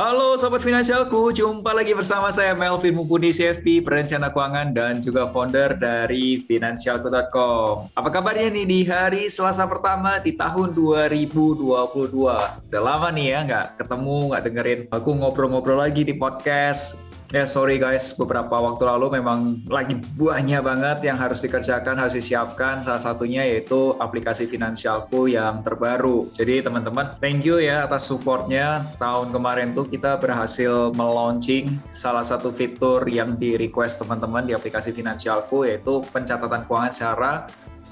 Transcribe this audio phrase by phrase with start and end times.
[0.00, 5.76] Halo Sobat Finansialku, jumpa lagi bersama saya Melvin Mumpuni CFP, perencana keuangan dan juga founder
[5.76, 7.92] dari Finansialku.com.
[7.92, 12.16] Apa kabarnya nih di hari Selasa pertama di tahun 2022?
[12.16, 17.78] Udah lama nih ya nggak ketemu, nggak dengerin aku ngobrol-ngobrol lagi di podcast Ya sorry
[17.78, 22.82] guys, beberapa waktu lalu memang lagi buahnya banget yang harus dikerjakan, harus disiapkan.
[22.82, 26.26] Salah satunya yaitu aplikasi finansialku yang terbaru.
[26.34, 28.82] Jadi teman-teman, thank you ya atas supportnya.
[28.98, 34.90] Tahun kemarin tuh kita berhasil melaunching salah satu fitur yang di request teman-teman di aplikasi
[34.90, 37.32] finansialku yaitu pencatatan keuangan secara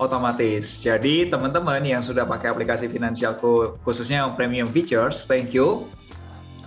[0.02, 0.82] otomatis.
[0.82, 5.86] Jadi teman-teman yang sudah pakai aplikasi finansialku khususnya yang premium features, thank you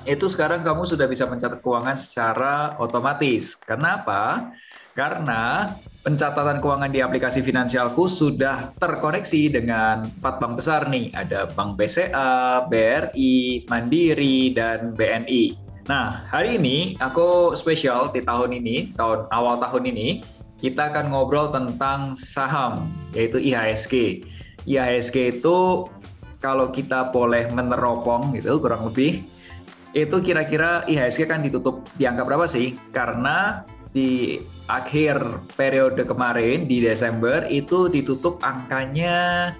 [0.09, 3.53] itu sekarang kamu sudah bisa mencatat keuangan secara otomatis.
[3.53, 4.51] Kenapa?
[4.91, 5.71] Karena
[6.03, 11.13] pencatatan keuangan di aplikasi finansialku sudah terkoneksi dengan empat bank besar nih.
[11.15, 15.55] Ada Bank BCA, BRI, Mandiri, dan BNI.
[15.87, 20.21] Nah, hari ini aku spesial di tahun ini, tahun awal tahun ini,
[20.59, 24.21] kita akan ngobrol tentang saham, yaitu IHSG.
[24.69, 25.89] IHSG itu
[26.41, 29.25] kalau kita boleh meneropong gitu kurang lebih
[29.91, 32.75] itu kira-kira IHSG kan ditutup di angka berapa sih?
[32.95, 34.39] Karena di
[34.71, 39.51] akhir periode kemarin di Desember itu ditutup angkanya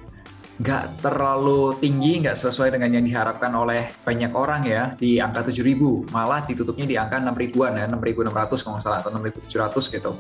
[0.62, 6.14] nggak terlalu tinggi, nggak sesuai dengan yang diharapkan oleh banyak orang ya di angka 7.000,
[6.14, 10.12] malah ditutupnya di angka 6 ribuan ya, 6.600 kalau nggak salah atau 6.700 gitu.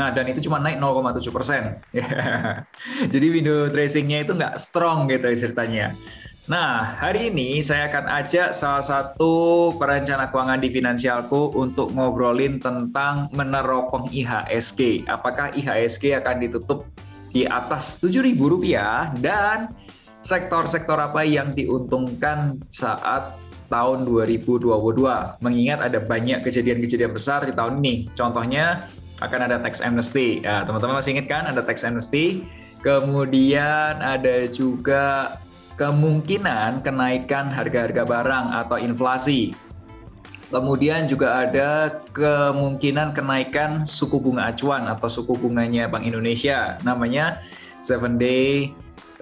[0.00, 1.62] Nah dan itu cuma naik 0,7 persen.
[3.12, 5.92] Jadi window tracingnya itu nggak strong gitu ceritanya.
[6.50, 13.30] Nah, hari ini saya akan ajak salah satu perencana keuangan di Finansialku untuk ngobrolin tentang
[13.30, 15.06] meneropong IHSG.
[15.06, 16.90] Apakah IHSG akan ditutup
[17.30, 19.78] di atas Rp7.000 dan
[20.26, 23.38] sektor-sektor apa yang diuntungkan saat
[23.70, 24.66] tahun 2022.
[25.38, 28.10] Mengingat ada banyak kejadian-kejadian besar di tahun ini.
[28.18, 28.90] Contohnya
[29.22, 30.42] akan ada tax amnesty.
[30.42, 32.42] Ya, teman-teman masih ingat kan ada tax amnesty?
[32.82, 35.38] Kemudian ada juga
[35.80, 39.56] kemungkinan kenaikan harga-harga barang atau inflasi.
[40.52, 47.40] Kemudian juga ada kemungkinan kenaikan suku bunga acuan atau suku bunganya Bank Indonesia, namanya
[47.80, 48.68] seven day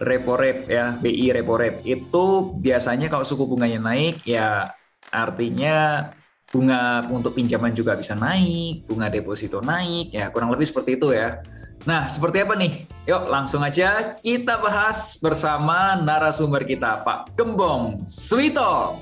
[0.02, 1.86] repo rate ya, BI repo rate.
[1.86, 4.66] Itu biasanya kalau suku bunganya naik ya
[5.14, 6.10] artinya
[6.48, 11.38] bunga untuk pinjaman juga bisa naik, bunga deposito naik, ya kurang lebih seperti itu ya.
[11.86, 12.90] Nah, seperti apa nih?
[13.06, 18.98] Yuk langsung aja kita bahas bersama narasumber kita, Pak Gembong Suwito.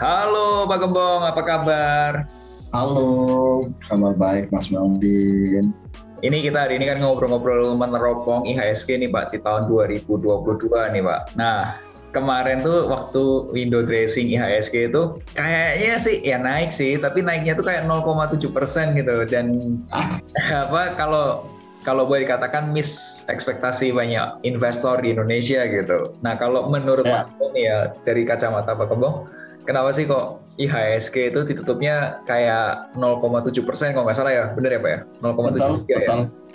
[0.00, 2.12] Halo Pak Gembong, apa kabar?
[2.72, 5.76] Halo, kabar baik Mas Melvin.
[6.24, 11.36] Ini kita hari ini kan ngobrol-ngobrol meneropong IHSG nih Pak di tahun 2022 nih Pak.
[11.36, 17.54] Nah, kemarin tuh waktu window dressing IHSG itu kayaknya sih ya naik sih, tapi naiknya
[17.54, 19.60] tuh kayak 0,7 persen gitu dan
[20.66, 21.46] apa kalau
[21.80, 26.12] kalau boleh dikatakan miss ekspektasi banyak investor di Indonesia gitu.
[26.20, 27.24] Nah kalau menurut ya.
[27.24, 29.24] Pak ya dari kacamata Pak Kembong,
[29.64, 34.80] kenapa sih kok IHSG itu ditutupnya kayak 0,7 persen kalau nggak salah ya, bener ya
[34.82, 35.00] Pak ya?
[35.24, 36.00] 0,7 ya?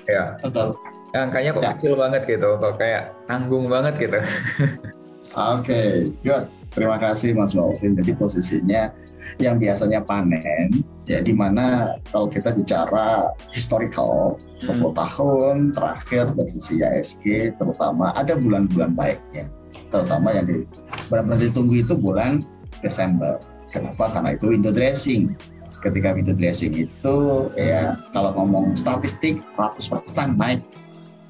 [0.06, 0.24] Ya.
[0.46, 0.78] Betul.
[1.16, 1.72] Angkanya kok ya.
[1.74, 4.20] kecil banget gitu, kok kayak tanggung banget gitu.
[5.36, 5.92] Oke, okay,
[6.24, 6.48] good.
[6.72, 7.92] Terima kasih Mas Melvin.
[8.00, 8.88] Jadi posisinya
[9.36, 14.80] yang biasanya panen, ya di mana kalau kita bicara historical hmm.
[14.80, 19.52] 10 tahun terakhir dari sisi ISG, terutama ada bulan-bulan baiknya,
[19.92, 20.64] terutama yang di,
[21.12, 22.40] benar-benar ditunggu itu bulan
[22.80, 23.36] Desember.
[23.76, 24.08] Kenapa?
[24.16, 25.36] Karena itu window dressing.
[25.84, 27.16] Ketika window dressing itu
[27.60, 30.64] ya kalau ngomong statistik 100% naik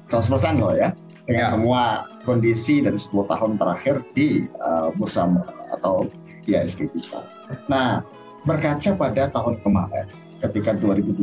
[0.06, 0.94] 100% loh ya
[1.26, 1.50] dengan ya.
[1.50, 1.82] semua
[2.22, 5.26] kondisi dari 10 tahun terakhir di uh, bursa
[5.74, 6.06] atau
[6.46, 7.26] IHSG kita.
[7.66, 8.06] Nah,
[8.46, 10.06] berkaca pada tahun kemarin,
[10.38, 11.18] ketika 2020,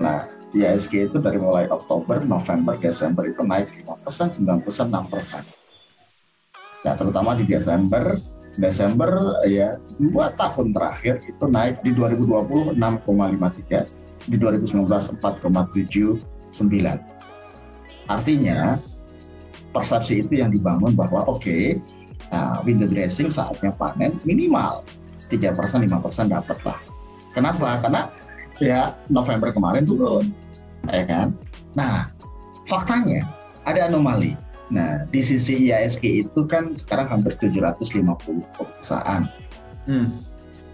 [0.00, 0.24] nah
[0.56, 5.44] IHSG itu dari mulai Oktober, November, Desember itu naik 5%, 9%, 6%.
[6.88, 8.16] Nah, terutama di Desember,
[8.56, 16.56] Desember ya dua tahun terakhir itu naik di 2020 6,53, di 2019 4,79.
[18.06, 18.80] Artinya
[19.76, 21.76] persepsi itu yang dibangun bahwa oke okay,
[22.30, 24.82] Nah, window dressing saatnya panen minimal
[25.30, 26.78] 3% 5% dapat lah.
[27.34, 27.78] Kenapa?
[27.82, 28.02] Karena
[28.58, 30.34] ya November kemarin turun.
[30.90, 31.34] Ya kan?
[31.74, 32.10] Nah,
[32.66, 33.26] faktanya
[33.66, 34.34] ada anomali.
[34.70, 38.02] Nah, di sisi IASG itu kan sekarang hampir 750
[38.54, 39.22] perusahaan.
[39.86, 40.18] Hmm.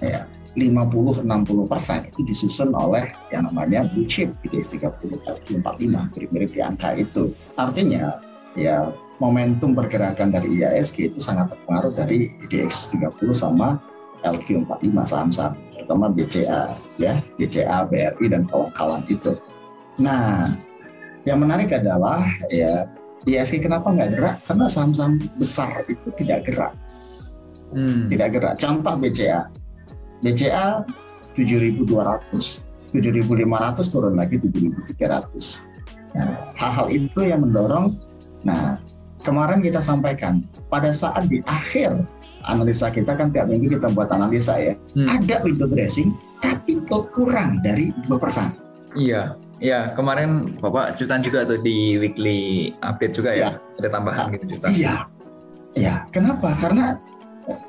[0.01, 0.25] Ya,
[0.57, 1.25] 50-60
[1.69, 5.21] persen itu disusun oleh yang namanya blue chip IDX 30
[5.61, 7.33] 45 mirip-mirip di angka itu.
[7.57, 13.79] Artinya ya momentum pergerakan dari IASG itu sangat terpengaruh dari IDX 30 sama
[14.23, 19.35] LQ45 saham-saham terutama BCA ya BCA BRI dan kawan-kawan itu.
[19.99, 20.53] Nah
[21.27, 22.87] yang menarik adalah ya
[23.27, 26.75] IASG kenapa nggak gerak karena saham-saham besar itu tidak gerak
[27.71, 28.11] hmm.
[28.11, 29.47] tidak gerak contoh BCA
[30.23, 30.87] BCA
[31.35, 32.63] 7.200,
[32.95, 35.65] 7.500 turun lagi 7.300.
[36.13, 37.97] Nah, hal-hal itu yang mendorong.
[38.43, 38.79] Nah,
[39.23, 41.95] kemarin kita sampaikan pada saat di akhir
[42.43, 45.07] analisa kita kan tiap minggu kita buat analisa ya, hmm.
[45.07, 46.11] ada window dressing
[46.43, 46.83] tapi
[47.15, 48.51] kurang dari dua persen.
[48.93, 53.79] Iya, Iya, kemarin Bapak cerita juga tuh di weekly update juga ya, ya.
[53.79, 54.67] ada tambahan nah, gitu cerita.
[54.75, 54.95] Iya,
[55.79, 55.95] iya.
[56.11, 56.51] Kenapa?
[56.59, 56.99] Karena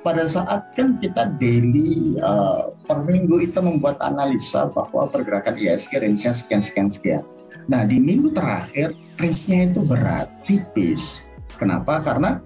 [0.01, 6.33] pada saat kan kita daily uh, per minggu itu membuat analisa bahwa pergerakan ISG range-nya
[6.33, 7.21] sekian sekian sekian.
[7.69, 11.29] Nah di minggu terakhir range-nya itu berat, tipis.
[11.55, 12.01] Kenapa?
[12.03, 12.41] Karena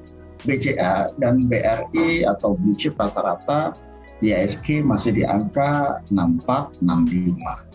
[0.45, 3.74] BCA dan BRI atau blue chip rata-rata
[4.21, 7.68] ISG masih di angka 64, 65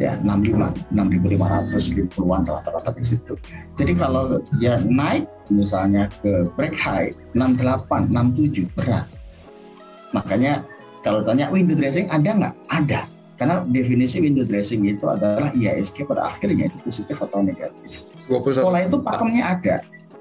[0.00, 3.36] ya 65 6500 di puluhan rata-rata di situ.
[3.76, 9.06] Jadi kalau ya naik misalnya ke break high 68 67 berat.
[10.16, 10.64] Makanya
[11.06, 12.54] kalau tanya window dressing ada nggak?
[12.72, 13.00] Ada.
[13.40, 18.04] Karena definisi window dressing itu adalah IHSG pada akhirnya itu positif atau negatif.
[18.28, 19.76] 21 Pola itu pakemnya ada.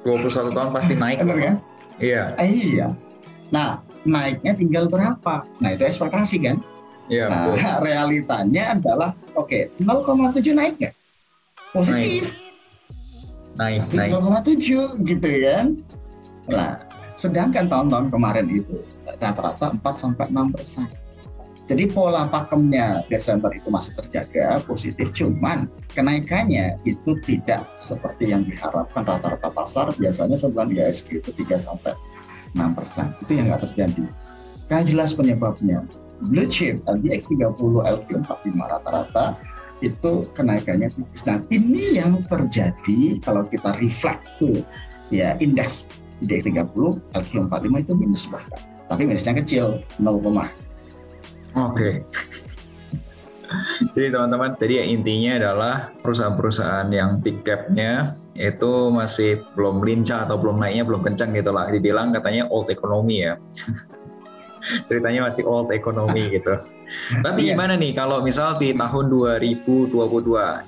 [0.08, 1.18] 21 tahun pasti naik.
[1.22, 1.56] Benar kan?
[2.02, 2.24] Iya.
[2.42, 2.88] Eh, iya.
[3.54, 5.46] Nah, naiknya tinggal berapa?
[5.62, 6.58] Nah, itu ekspektasi kan?
[7.12, 7.68] Ya, nah, betul.
[7.88, 10.96] realitanya adalah oke, okay, 0,7 naik nggak?
[11.76, 12.32] Positif.
[13.60, 14.12] Naik, naik.
[14.16, 15.66] 0,7 gitu kan.
[16.48, 16.72] Nah,
[17.20, 20.88] sedangkan tahun-tahun kemarin itu rata-rata 4 sampai 6 persen.
[21.72, 29.08] Jadi pola pakemnya Desember itu masih terjaga positif, cuman kenaikannya itu tidak seperti yang diharapkan
[29.08, 29.96] rata-rata pasar.
[29.96, 31.96] Biasanya sebulan IHSG itu 3 sampai
[32.52, 33.16] 6 persen.
[33.24, 34.04] Itu yang nggak terjadi.
[34.68, 35.88] Karena jelas penyebabnya
[36.28, 39.40] blue chip LBX30 LQ45 rata-rata
[39.80, 41.24] itu kenaikannya tipis.
[41.24, 44.60] Nah ini yang terjadi kalau kita reflect tuh
[45.08, 45.88] ya indeks
[46.20, 46.68] indeks 30
[47.16, 48.60] LQ45 itu minus bahkan
[48.92, 50.20] tapi minusnya kecil 0,
[51.60, 51.72] Oke.
[51.76, 51.96] Okay.
[53.92, 60.64] Jadi teman-teman, tadi ya intinya adalah perusahaan-perusahaan yang tiketnya itu masih belum lincah atau belum
[60.64, 61.68] naiknya belum kencang gitu lah.
[61.68, 63.36] Dibilang katanya old economy ya.
[64.88, 66.56] ceritanya masih old economy gitu.
[67.26, 67.50] Tapi yes.
[67.56, 69.92] gimana nih kalau misal di tahun 2022?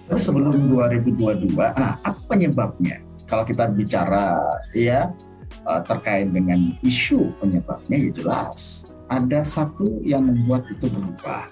[0.10, 3.00] Terus sebelum 2022, nah apa penyebabnya?
[3.30, 4.42] Kalau kita bicara
[4.76, 5.14] ya
[5.64, 11.48] eh, terkait dengan isu penyebabnya ya jelas ada satu yang membuat itu berubah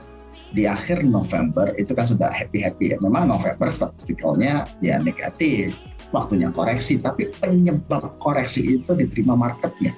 [0.51, 2.97] di akhir November itu kan sudah happy happy ya.
[2.99, 5.80] Memang November statistikalnya ya negatif,
[6.11, 9.95] waktunya koreksi, tapi penyebab koreksi itu diterima marketnya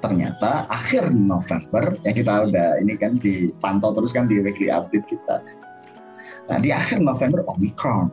[0.00, 5.44] ternyata akhir November yang kita udah ini kan dipantau terus kan di weekly update kita.
[6.48, 8.08] Nah di akhir November Omicron.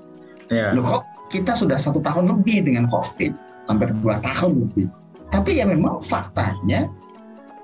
[0.52, 0.76] Yeah.
[0.76, 3.32] Loh kok kita sudah satu tahun lebih dengan COVID,
[3.72, 4.88] hampir dua tahun lebih.
[5.32, 6.88] Tapi ya memang faktanya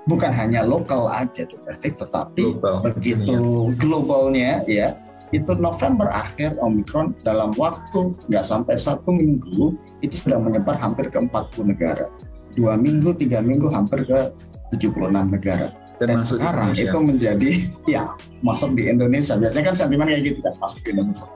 [0.04, 2.74] bukan hanya lokal aja domestik, tetapi Global.
[2.84, 3.74] begitu yeah.
[3.80, 4.88] globalnya ya
[5.32, 11.18] itu November akhir Omicron dalam waktu nggak sampai satu minggu itu sudah menyebar hampir ke
[11.18, 12.06] 40 negara.
[12.54, 14.30] Dua minggu tiga minggu hampir ke
[14.70, 15.74] 76 negara.
[15.98, 16.90] Dan, dan sekarang Indonesia.
[16.90, 17.52] itu menjadi
[17.98, 18.02] ya
[18.46, 19.34] masuk di Indonesia.
[19.34, 21.26] Biasanya kan sentimen kayak gitu kan masuk di Indonesia.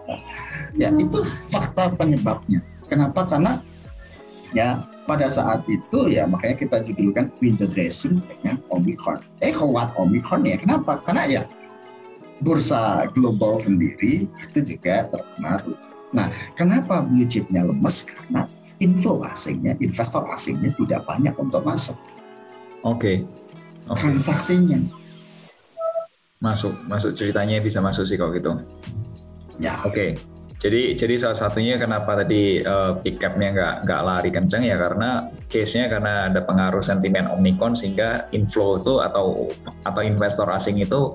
[0.78, 1.18] Ya itu
[1.50, 2.60] fakta penyebabnya.
[2.86, 3.26] Kenapa?
[3.26, 3.62] Karena
[4.54, 10.44] ya pada saat itu ya makanya kita judulkan window dressing dengan Omicron eh kuat Omicron
[10.44, 11.42] ya kenapa karena ya
[12.44, 15.74] bursa global sendiri itu juga terpengaruh
[16.12, 18.44] nah kenapa blue chipnya lemes karena
[18.78, 21.94] inflow asingnya, investor asingnya tidak banyak untuk masuk.
[22.86, 22.86] Oke.
[22.86, 23.16] Okay.
[23.90, 23.98] Okay.
[23.98, 24.78] Transaksinya.
[26.38, 28.54] Masuk, masuk ceritanya bisa masuk sih kalau gitu.
[29.58, 29.74] Ya.
[29.82, 30.14] Oke.
[30.14, 30.27] Okay.
[30.58, 35.86] Jadi jadi salah satunya kenapa tadi uh, pickupnya nggak nggak lari kenceng ya karena case-nya
[35.86, 39.54] karena ada pengaruh sentimen Omicron sehingga inflow itu atau
[39.86, 41.14] atau investor asing itu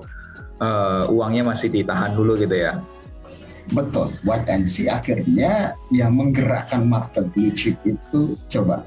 [0.64, 2.80] uh, uangnya masih ditahan dulu gitu ya.
[3.72, 4.16] Betul,
[4.48, 8.84] and see akhirnya yang menggerakkan market blue chip itu coba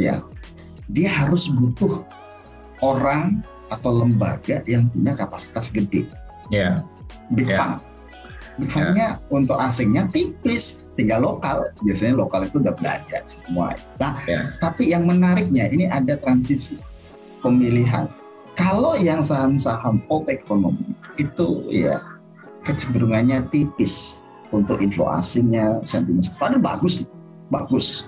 [0.00, 0.20] ya
[0.92, 2.04] dia harus butuh
[2.80, 6.08] orang atau lembaga yang punya kapasitas gede.
[6.48, 6.84] Ya.
[7.32, 7.56] Big Yeah.
[7.56, 7.91] fund.
[8.60, 11.72] Big fundnya untuk asingnya tipis, tinggal lokal.
[11.80, 13.72] Biasanya lokal itu udah belanja semua.
[13.96, 14.52] Nah, Ya.
[14.60, 16.76] tapi yang menariknya ini ada transisi
[17.40, 18.06] pemilihan.
[18.52, 22.04] Kalau yang saham-saham old economy itu ya
[22.68, 24.20] kecenderungannya tipis
[24.52, 26.20] untuk inflow asingnya, sentimen.
[26.36, 27.00] Padahal bagus,
[27.48, 28.04] bagus.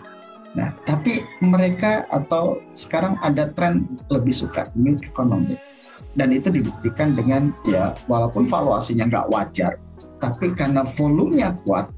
[0.54, 5.58] Nah, tapi mereka atau sekarang ada tren lebih suka new economy.
[6.14, 9.74] Dan itu dibuktikan dengan ya walaupun valuasinya nggak wajar,
[10.24, 11.92] tapi karena volumenya kuat,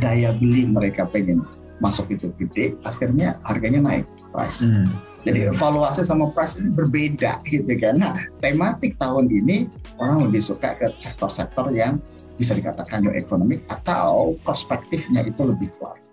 [0.00, 1.44] daya beli mereka pengen
[1.84, 4.64] masuk itu gede, akhirnya harganya naik price.
[4.64, 4.88] Hmm.
[5.24, 7.96] Jadi valuasi sama price ini berbeda gitu kan.
[8.00, 8.12] Nah,
[8.44, 9.68] tematik tahun ini
[10.00, 12.00] orang lebih suka ke sektor-sektor yang
[12.36, 16.03] bisa dikatakan new economic atau perspektifnya itu lebih kuat.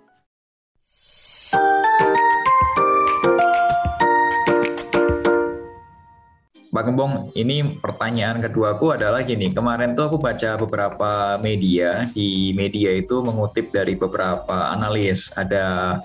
[6.72, 12.96] Pak Gembong, ini pertanyaan keduaku adalah gini, kemarin tuh aku baca beberapa media, di media
[12.96, 16.00] itu mengutip dari beberapa analis, ada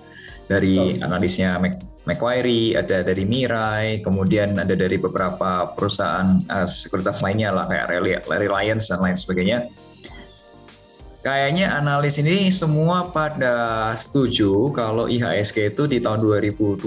[0.51, 7.51] dari analisnya Mac Macquarie, ada dari Mirai, kemudian ada dari beberapa perusahaan uh, sekuritas lainnya
[7.51, 9.71] lah kayak Reli- Reliance dan lain sebagainya.
[11.27, 16.87] Kayaknya analis ini semua pada setuju kalau IHSG itu di tahun 2022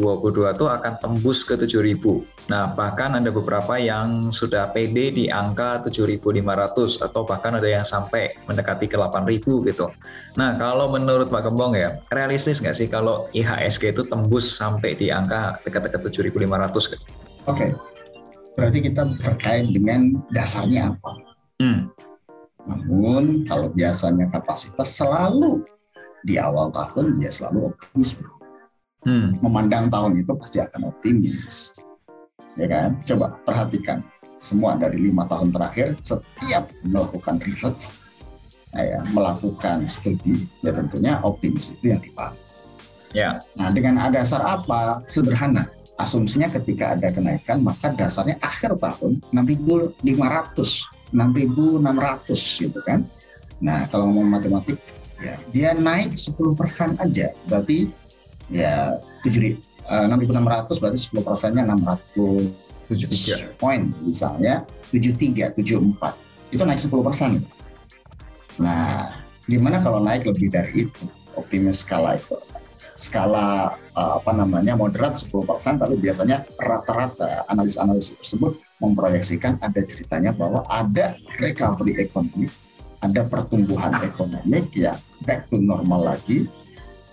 [0.55, 1.99] tuh akan tembus ke 7.000.
[2.47, 8.31] Nah, bahkan ada beberapa yang sudah PD di angka 7.500 atau bahkan ada yang sampai
[8.47, 9.91] mendekati ke 8.000 gitu.
[10.39, 15.11] Nah, kalau menurut Pak Gembong ya, realistis nggak sih kalau IHSG itu tembus sampai di
[15.11, 17.05] angka dekat-dekat 7.500 gitu?
[17.43, 17.75] Oke,
[18.55, 21.11] berarti kita terkait dengan dasarnya apa.
[21.59, 21.91] Hmm.
[22.69, 25.65] Namun kalau biasanya kapasitas selalu
[26.21, 28.13] di awal tahun dia selalu optimis.
[28.13, 28.33] bro.
[29.09, 29.39] Hmm.
[29.41, 31.79] Memandang tahun itu pasti akan optimis.
[32.59, 32.99] Ya kan?
[33.07, 34.03] Coba perhatikan
[34.39, 37.91] semua dari lima tahun terakhir setiap melakukan research,
[38.71, 42.39] nah ya, melakukan studi, ya tentunya optimis itu yang dibangun.
[43.11, 43.41] Ya.
[43.57, 45.01] Nah, dengan dasar apa?
[45.09, 45.67] Sederhana.
[45.99, 49.99] Asumsinya ketika ada kenaikan, maka dasarnya akhir tahun 6.500,
[51.11, 53.05] 6.600 gitu kan.
[53.59, 54.79] Nah, kalau ngomong matematik,
[55.19, 57.91] ya dia naik 10% aja, berarti
[58.47, 63.61] ya 7 eh, 6.600 berarti 10 persennya 600 73.
[63.61, 66.17] poin misalnya 73, 74
[66.49, 67.31] itu naik 10 persen.
[68.57, 69.05] Nah,
[69.45, 71.03] gimana kalau naik lebih dari itu?
[71.37, 72.33] Optimis skala itu
[72.99, 80.35] skala eh, apa namanya moderat 10 persen, tapi biasanya rata-rata analis-analis tersebut memproyeksikan ada ceritanya
[80.35, 82.51] bahwa ada recovery ekonomi,
[82.99, 86.43] ada pertumbuhan ekonomi ya back to normal lagi.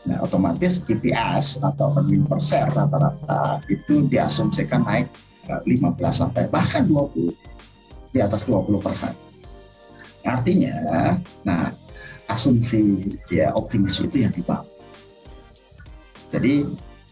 [0.06, 5.06] Nah, otomatis EPS atau earning per share rata-rata itu diasumsikan naik
[5.46, 7.30] eh, 15 sampai bahkan 20
[8.10, 9.14] di atas 20 persen.
[10.26, 10.74] Artinya,
[11.46, 11.70] nah
[12.26, 14.75] asumsi ya optimis itu yang dibangun.
[16.30, 16.64] Jadi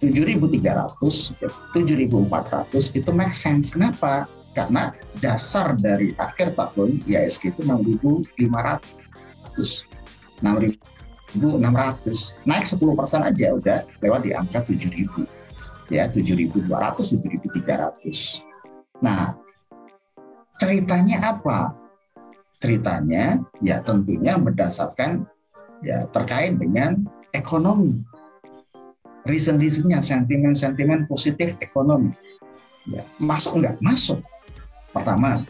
[0.03, 1.33] 7.300,
[1.73, 3.71] 7.400 itu make sense.
[3.73, 4.27] Kenapa?
[4.55, 9.85] Karena dasar dari akhir tahun IHSG itu 6.500.
[10.43, 12.47] 6.600.
[12.47, 15.27] Naik 10 persen aja udah lewat di angka 7.000.
[15.93, 18.43] Ya, 7.200, 7.300.
[19.03, 19.35] Nah,
[20.59, 21.75] ceritanya apa?
[22.63, 25.27] Ceritanya ya tentunya berdasarkan
[25.85, 27.05] ya terkait dengan
[27.37, 28.01] ekonomi
[29.25, 32.13] reason-reasonnya, sentimen-sentimen positif ekonomi.
[32.89, 33.81] Ya, masuk nggak?
[33.81, 34.21] Masuk.
[34.93, 35.43] Pertama,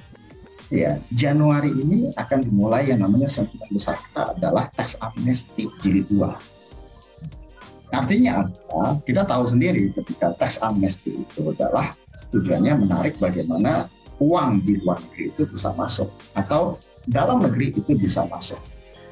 [0.71, 7.95] ya Januari ini akan dimulai yang namanya sentimen besar kita adalah tax amnesty jilid 2.
[7.95, 8.99] Artinya apa?
[9.07, 11.95] Kita tahu sendiri ketika tax amnesty itu adalah
[12.35, 13.87] tujuannya menarik bagaimana
[14.19, 18.59] uang di luar negeri itu bisa masuk atau dalam negeri itu bisa masuk.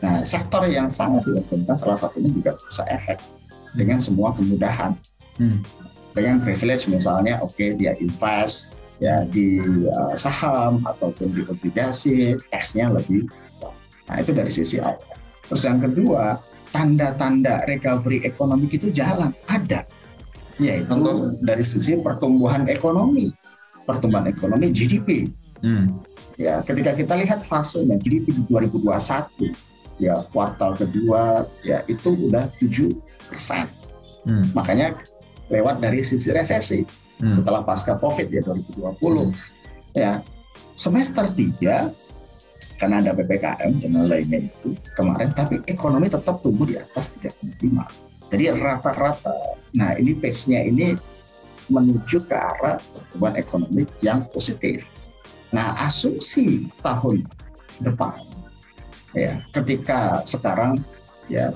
[0.02, 3.22] Nah, sektor yang sangat diuntungkan salah satunya juga bisa efek
[3.76, 4.96] dengan semua kemudahan.
[5.40, 5.60] Hmm.
[6.12, 12.92] Dengan privilege misalnya, oke okay, dia invest ya di uh, saham ataupun di obligasi, taxnya
[12.92, 13.26] lebih.
[14.06, 15.00] Nah itu dari sisi awal.
[15.48, 16.36] Terus yang kedua,
[16.70, 19.88] tanda-tanda recovery ekonomi itu jalan ada,
[20.60, 21.32] yaitu Contoh?
[21.44, 23.32] dari sisi pertumbuhan ekonomi,
[23.88, 25.32] pertumbuhan ekonomi GDP.
[25.62, 26.00] Hmm.
[26.40, 29.52] Ya, ketika kita lihat fasenya GDP di 2021,
[30.00, 32.92] ya kuartal kedua, ya itu udah 7
[33.28, 33.68] persen.
[34.22, 34.46] Hmm.
[34.54, 34.96] Makanya
[35.50, 36.86] lewat dari sisi resesi
[37.22, 37.30] Hmm.
[37.30, 39.30] setelah pasca COVID ya 2020.
[39.94, 40.26] Ya,
[40.74, 41.94] semester 3
[42.82, 47.86] karena ada PPKM dan lainnya itu kemarin, tapi ekonomi tetap tumbuh di atas 3,5.
[48.26, 49.38] Jadi rata-rata,
[49.70, 50.98] nah ini pace-nya ini
[51.70, 54.90] menuju ke arah pertumbuhan ekonomi yang positif.
[55.54, 57.22] Nah, asumsi tahun
[57.78, 58.18] depan
[59.12, 60.80] ya ketika sekarang
[61.28, 61.52] ya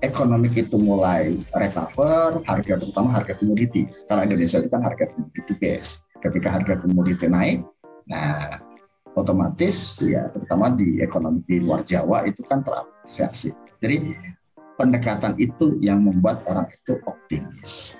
[0.00, 3.86] ekonomi itu mulai recover, harga terutama harga komoditi.
[4.08, 6.00] Karena Indonesia itu kan harga komoditi base.
[6.20, 7.64] Ketika harga komoditi naik,
[8.08, 8.60] nah
[9.16, 13.52] otomatis ya terutama di ekonomi di luar Jawa itu kan terapresiasi.
[13.80, 14.12] Jadi
[14.76, 17.96] pendekatan itu yang membuat orang itu optimis.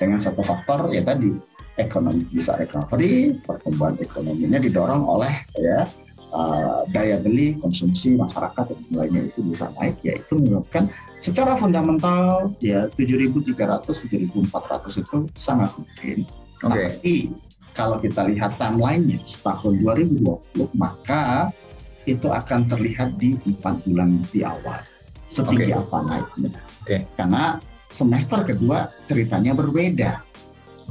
[0.00, 1.36] Dengan satu faktor ya tadi
[1.76, 5.84] ekonomi bisa recovery, pertumbuhan ekonominya didorong oleh ya
[6.32, 10.88] uh, daya beli konsumsi masyarakat dan lainnya itu bisa naik ya itu menyebabkan
[11.20, 13.54] secara fundamental ya 7.300
[13.86, 16.18] 7.400 itu sangat mungkin.
[16.60, 16.88] Okay.
[16.90, 17.14] Tapi
[17.76, 21.50] kalau kita lihat timelinenya setahun 2020 maka
[22.08, 24.80] itu akan terlihat di empat bulan di awal
[25.30, 25.80] setinggi okay.
[25.80, 26.50] apa naiknya.
[26.82, 27.00] Okay.
[27.14, 27.44] Karena
[27.90, 30.22] semester kedua ceritanya berbeda.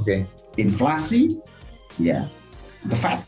[0.00, 0.24] Okay.
[0.56, 1.36] Inflasi,
[2.00, 2.24] ya,
[2.88, 3.20] the Fed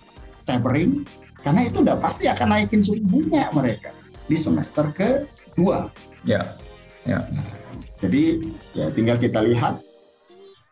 [0.48, 1.04] tapering,
[1.42, 3.90] karena itu udah pasti akan naikin suku bunga mereka
[4.30, 5.90] di semester kedua.
[6.22, 6.54] Ya,
[7.02, 7.18] ya.
[7.28, 7.46] Nah,
[7.98, 8.38] jadi
[8.74, 9.82] ya tinggal kita lihat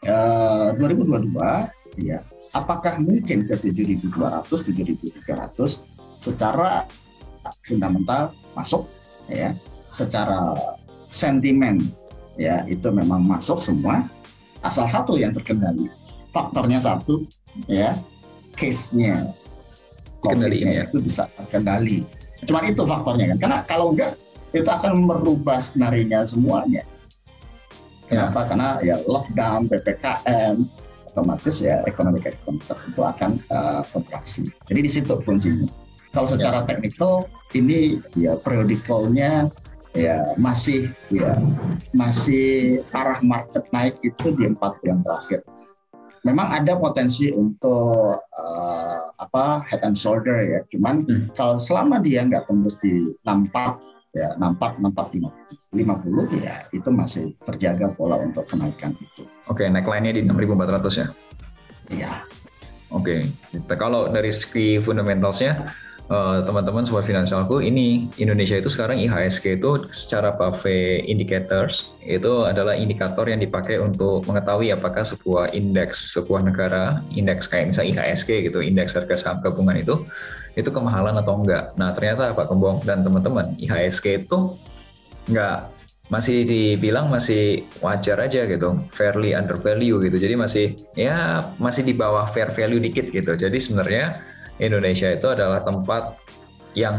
[0.06, 1.34] uh, 2022,
[1.98, 2.22] ya
[2.54, 6.86] apakah mungkin ke 7.200, 7.300 secara
[7.64, 8.84] fundamental masuk
[9.30, 9.54] ya
[9.90, 10.54] secara
[11.08, 11.80] sentimen
[12.36, 14.06] ya itu memang masuk semua
[14.60, 15.88] asal satu yang terkendali
[16.30, 17.24] faktornya satu
[17.66, 17.96] ya
[18.54, 19.32] case-nya
[20.22, 20.86] covid ya.
[20.86, 22.06] itu bisa terkendali
[22.44, 24.16] cuma itu faktornya kan karena kalau enggak
[24.50, 26.82] itu akan merubah senarinya semuanya
[28.08, 28.46] kenapa ya.
[28.48, 30.56] karena ya lockdown ppkm
[31.10, 35.66] otomatis ya ekonomi ekonomi tertentu akan uh, kontraksi jadi di situ kuncinya
[36.10, 36.66] kalau secara ya.
[36.66, 39.50] teknikal ini ya periodikalnya
[39.94, 41.38] ya masih ya
[41.90, 45.42] masih arah market naik itu di empat bulan terakhir.
[46.20, 51.24] Memang ada potensi untuk uh, apa head and shoulder ya, cuman hmm.
[51.32, 57.94] kalau selama dia nggak tembus di 64 ya 64 64 50 ya itu masih terjaga
[57.94, 59.22] pola untuk kenaikan itu.
[59.46, 61.06] Oke, okay, neckline-nya di 6400 ya.
[61.90, 62.12] Iya.
[62.90, 63.78] Oke, okay.
[63.78, 65.70] kalau dari segi fundamentalsnya
[66.10, 72.74] uh, teman-teman sobat finansialku ini Indonesia itu sekarang IHSG itu secara Buffet Indicators itu adalah
[72.74, 78.60] indikator yang dipakai untuk mengetahui apakah sebuah indeks sebuah negara indeks kayak misalnya IHSG gitu
[78.60, 80.04] indeks harga saham gabungan itu
[80.58, 84.58] itu kemahalan atau enggak nah ternyata Pak Kembong dan teman-teman IHSG itu
[85.30, 85.70] enggak
[86.10, 90.18] masih dibilang masih wajar aja gitu, fairly under value gitu.
[90.18, 90.66] Jadi masih
[90.98, 93.38] ya masih di bawah fair value dikit gitu.
[93.38, 94.18] Jadi sebenarnya
[94.60, 96.20] Indonesia itu adalah tempat
[96.78, 96.94] yang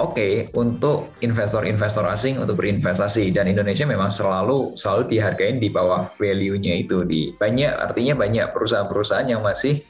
[0.00, 3.30] oke okay untuk investor-investor asing untuk berinvestasi.
[3.30, 7.04] Dan Indonesia memang selalu selalu dihargain di bawah value-nya itu.
[7.04, 9.84] Di banyak artinya banyak perusahaan-perusahaan yang masih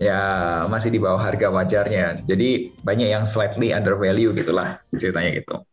[0.00, 0.20] ya
[0.66, 2.24] masih di bawah harga wajarnya.
[2.24, 5.67] Jadi banyak yang slightly under value gitulah ceritanya gitu.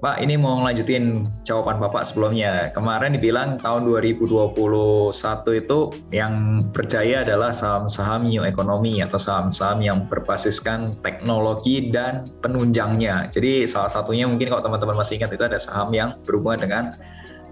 [0.00, 2.72] Pak, ini mau ngelanjutin jawaban Bapak sebelumnya.
[2.72, 4.56] Kemarin dibilang tahun 2021
[5.60, 13.28] itu yang berjaya adalah saham-saham new economy atau saham-saham yang berbasiskan teknologi dan penunjangnya.
[13.28, 16.84] Jadi salah satunya mungkin kalau teman-teman masih ingat itu ada saham yang berhubungan dengan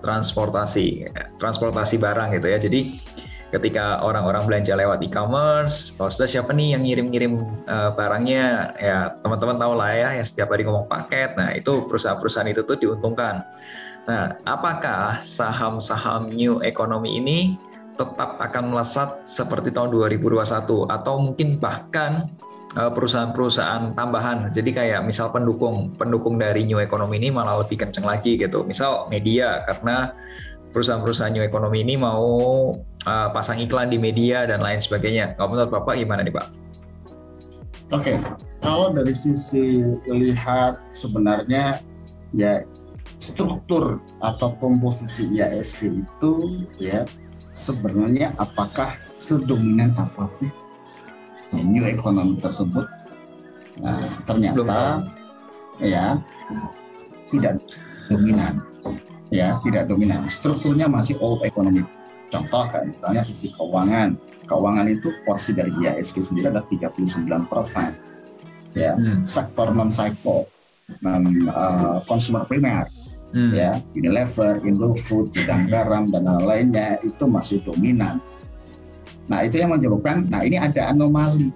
[0.00, 1.04] transportasi,
[1.36, 2.56] transportasi barang gitu ya.
[2.56, 2.96] Jadi
[3.48, 9.72] ketika orang-orang belanja lewat e-commerce, sudah siapa nih yang ngirim-ngirim uh, barangnya, ya teman-teman tahu
[9.76, 13.40] lah ya, yang setiap hari ngomong paket, nah itu perusahaan-perusahaan itu tuh diuntungkan.
[14.08, 17.38] Nah, apakah saham-saham new economy ini
[18.00, 22.30] tetap akan melesat seperti tahun 2021 atau mungkin bahkan
[22.78, 24.48] eh, perusahaan-perusahaan tambahan.
[24.54, 28.64] Jadi kayak misal pendukung pendukung dari new economy ini malah lebih kenceng lagi gitu.
[28.64, 30.14] Misal media karena
[30.78, 32.22] perusahaan-perusahaan new economy ini mau
[33.10, 35.34] uh, pasang iklan di media dan lain sebagainya.
[35.34, 36.46] Kalau menurut Bapak gimana nih Pak?
[37.90, 38.16] Oke, okay.
[38.62, 41.82] kalau dari sisi lihat sebenarnya
[42.30, 42.62] ya
[43.18, 47.02] struktur atau komposisi IASG itu ya
[47.58, 50.52] sebenarnya apakah sedominan apa sih
[51.58, 52.86] new economy tersebut?
[53.82, 55.02] Nah, ternyata
[55.82, 56.22] ya
[57.34, 57.58] tidak
[58.06, 58.62] dominan
[59.28, 61.84] ya tidak dominan strukturnya masih old economy
[62.28, 64.16] contoh kan misalnya sisi keuangan
[64.48, 67.96] keuangan itu porsi dari IHSG sendiri adalah 39 persen
[68.76, 69.24] ya hmm.
[69.24, 70.48] sektor non cycle
[71.04, 72.88] non uh, consumer primer
[73.32, 73.52] hmm.
[73.52, 78.20] ya Unilever, Indofood, Gudang Garam dan lain-lainnya itu masih dominan.
[79.28, 81.52] Nah itu yang menyebabkan, nah ini ada anomali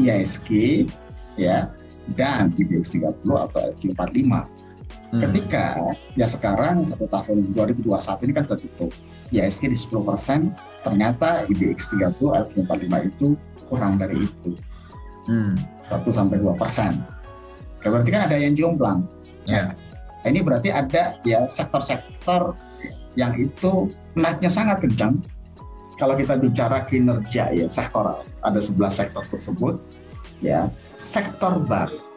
[0.00, 0.88] IHSG
[1.36, 1.68] ya
[2.16, 4.32] dan IBX 30 atau LQ45
[5.12, 5.20] Hmm.
[5.28, 5.76] Ketika
[6.16, 8.88] ya sekarang satu tahun 2021 ini kan tertutup,
[9.28, 13.28] ISG di 10 persen, ternyata IBX 30, LQ 45 itu
[13.68, 14.56] kurang dari itu,
[15.28, 15.60] hmm.
[15.92, 17.04] 1 sampai 2 persen.
[17.84, 19.04] Berarti kan ada yang jomplang.
[19.44, 19.76] Ya.
[20.22, 22.56] Nah, ini berarti ada ya sektor-sektor
[23.18, 25.20] yang itu naiknya sangat kencang.
[26.00, 29.76] Kalau kita bicara kinerja ya sektor ada 11 sektor tersebut
[30.40, 32.11] ya sektor baru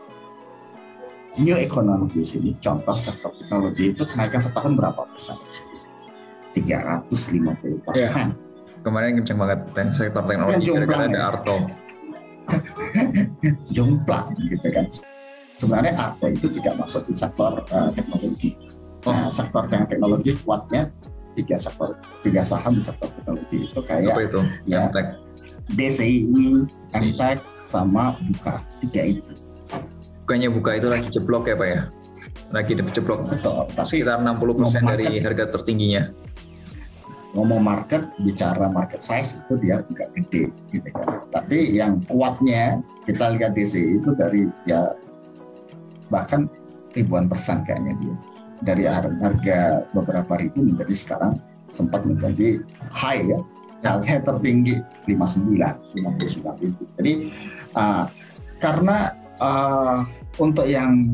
[1.39, 5.35] new economy di sini, contoh sektor teknologi itu kenaikan setahun berapa persen?
[6.55, 7.99] 350 persen.
[7.99, 8.11] Ya.
[8.85, 9.59] Kemarin kenceng banget
[9.97, 11.57] sektor teknologi karena ada Arto.
[13.75, 14.85] jomplang gitu kan.
[15.57, 18.55] Sebenarnya Arto itu tidak masuk di sektor uh, teknologi.
[19.05, 19.11] Oh.
[19.11, 20.89] Nah, sektor teknologi kuatnya
[21.35, 24.39] tiga sektor, tiga saham di sektor teknologi itu kayak Apa itu?
[24.69, 24.87] ya
[25.75, 29.34] DCI, MTEK, sama Buka tiga itu
[30.25, 31.81] bukannya buka itu lagi jeblok ya Pak ya?
[32.49, 33.29] Lagi jeblok.
[33.29, 33.69] Betul.
[33.77, 36.09] Tapi sekitar 60% persen dari harga tertingginya.
[37.37, 41.21] Ngomong market, bicara market size itu dia juga gede gitu kan.
[41.29, 44.97] Tapi yang kuatnya kita lihat DC itu dari ya
[46.09, 46.49] bahkan
[46.97, 48.15] ribuan persen kayaknya dia.
[48.65, 51.37] Dari harga beberapa ribu menjadi sekarang
[51.69, 53.39] sempat menjadi high ya.
[53.85, 56.81] Harga tertinggi 59, 59 ribu.
[56.97, 57.13] Jadi
[57.77, 58.09] uh,
[58.57, 60.03] karena uh,
[60.39, 61.05] untuk yang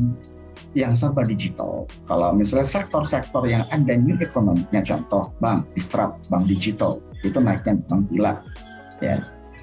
[0.72, 1.84] yang serba digital.
[2.08, 8.08] Kalau misalnya sektor-sektor yang ada new economy-nya, contoh bank, disrupt, bank digital, itu naiknya bank
[8.08, 8.40] gila.
[9.04, 9.20] Ya.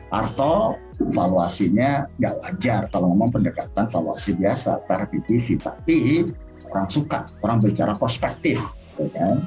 [0.09, 0.77] Arto
[1.13, 6.25] valuasinya nggak wajar kalau ngomong pendekatan valuasi biasa per PPV, tapi
[6.69, 8.57] orang suka, orang bicara perspektif,
[8.97, 9.37] ya kan?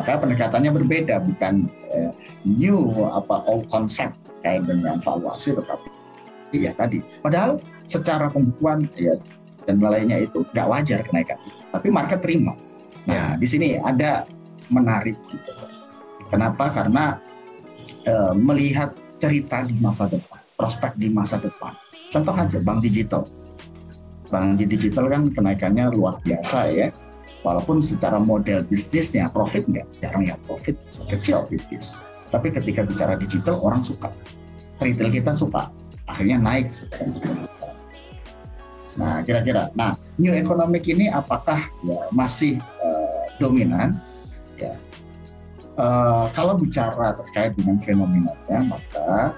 [0.00, 2.12] Maka pendekatannya berbeda, bukan eh,
[2.46, 5.88] new apa old concept kayak dengan valuasi, tetapi
[6.56, 7.04] iya tadi.
[7.20, 9.16] Padahal secara pembukuan ya
[9.64, 11.60] dan lainnya itu nggak wajar kenaikan itu.
[11.72, 12.52] Tapi market terima.
[13.08, 13.40] Nah ya.
[13.40, 14.28] di sini ada
[14.68, 15.52] menarik gitu.
[16.28, 16.68] Kenapa?
[16.72, 17.16] Karena
[18.04, 21.72] e, melihat cerita di masa depan, prospek di masa depan.
[22.12, 23.24] Contoh aja bank digital.
[24.28, 26.88] Bank digital kan kenaikannya luar biasa ya.
[27.44, 30.76] Walaupun secara model bisnisnya profit nggak, jarang ya profit,
[31.08, 32.02] kecil bisnis.
[32.28, 34.12] Tapi ketika bicara digital orang suka,
[34.84, 35.72] retail kita suka,
[36.04, 37.57] akhirnya naik secara signifikan.
[38.98, 39.70] Nah, kira-kira.
[39.78, 41.56] Nah, new economic ini apakah
[41.86, 43.94] ya masih uh, dominan?
[44.58, 44.74] Ya.
[45.78, 49.30] Uh, kalau bicara terkait dengan fenomenanya, maka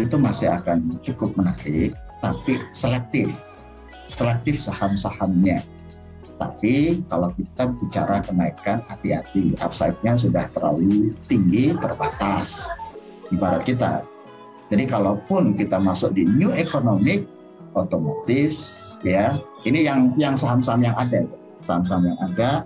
[0.00, 1.92] itu masih akan cukup menarik,
[2.24, 3.44] tapi selektif,
[4.08, 5.60] selektif saham-sahamnya.
[6.40, 12.64] Tapi kalau kita bicara kenaikan, hati-hati, upside-nya sudah terlalu tinggi, terbatas.
[13.28, 14.04] Ibarat kita,
[14.66, 17.22] jadi kalaupun kita masuk di new economic,
[17.76, 18.54] otomatis
[19.04, 19.36] ya
[19.68, 21.26] ini yang yang saham-saham yang ada,
[21.60, 22.62] saham-saham yang ada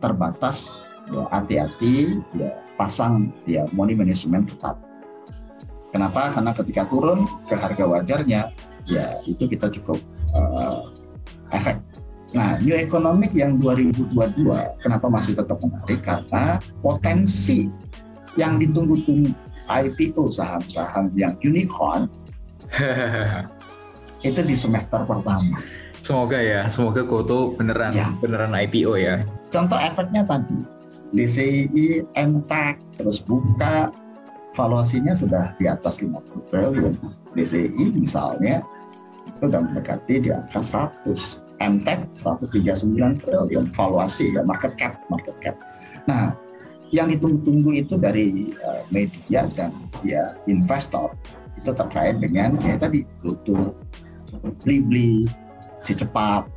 [0.00, 0.80] terbatas,
[1.12, 4.80] ya hati-hati, ya pasang ya money management tetap.
[5.92, 6.32] Kenapa?
[6.32, 8.50] Karena ketika turun ke harga wajarnya,
[8.88, 10.00] ya itu kita cukup
[10.32, 10.88] uh,
[11.52, 11.76] efek.
[12.30, 14.14] Nah, new economic yang 2022
[14.80, 15.98] kenapa masih tetap menarik?
[16.00, 17.66] Karena potensi
[18.38, 19.34] yang ditunggu-tunggu
[19.66, 22.06] IPO saham-saham yang unicorn
[24.20, 25.60] itu di semester pertama.
[26.00, 28.08] Semoga ya, semoga Koto beneran ya.
[28.24, 29.20] beneran IPO ya.
[29.52, 30.64] Contoh efeknya tadi,
[31.12, 33.92] DCI, MTEK, terus buka,
[34.56, 36.94] valuasinya sudah di atas 50 triliun.
[37.36, 38.64] DCI misalnya
[39.28, 41.50] itu sudah mendekati di angka 100.
[41.60, 45.52] MTEK 139 triliun valuasi ya market cap market cap.
[46.08, 46.32] Nah,
[46.88, 51.12] yang ditunggu-tunggu itu dari uh, media dan ya investor
[51.60, 53.76] itu terkait dengan ya tadi GoTo,
[54.64, 55.28] Blibli,
[55.84, 56.48] si cepat,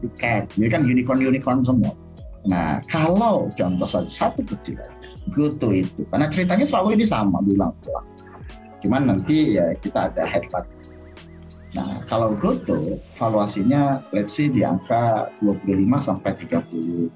[0.00, 1.92] tiket, ini kan unicorn-unicorn semua.
[2.46, 4.78] Nah kalau contoh saja satu kecil
[5.34, 8.06] GoTo itu, karena ceritanya selalu ini sama berulang-ulang.
[8.80, 10.70] Cuman nanti ya kita ada headline.
[11.74, 17.12] Nah, kalau GoTo valuasinya let's say di angka 25 sampai 30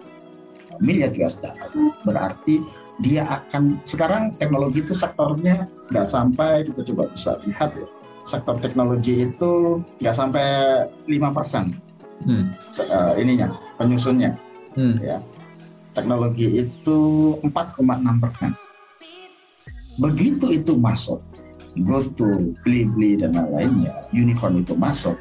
[0.83, 1.71] miliar US dollar.
[2.05, 2.61] Berarti
[3.01, 7.89] dia akan sekarang teknologi itu sektornya nggak sampai kita coba bisa lihat ya
[8.31, 10.47] sektor teknologi itu nggak sampai
[11.11, 11.75] lima persen
[12.27, 12.55] hmm.
[12.87, 14.39] uh, ininya penyusunnya
[14.79, 15.03] hmm.
[15.03, 15.19] ya
[15.99, 16.99] teknologi itu
[17.43, 18.55] 4,6 persen
[19.99, 21.19] begitu itu masuk
[21.87, 25.19] GoTo, Blibli dan lain-lainnya unicorn itu masuk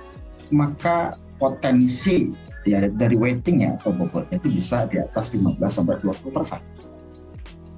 [0.53, 2.29] maka potensi
[2.67, 6.59] ya dari weightingnya atau bobotnya itu bisa di atas 15 sampai 20 persen.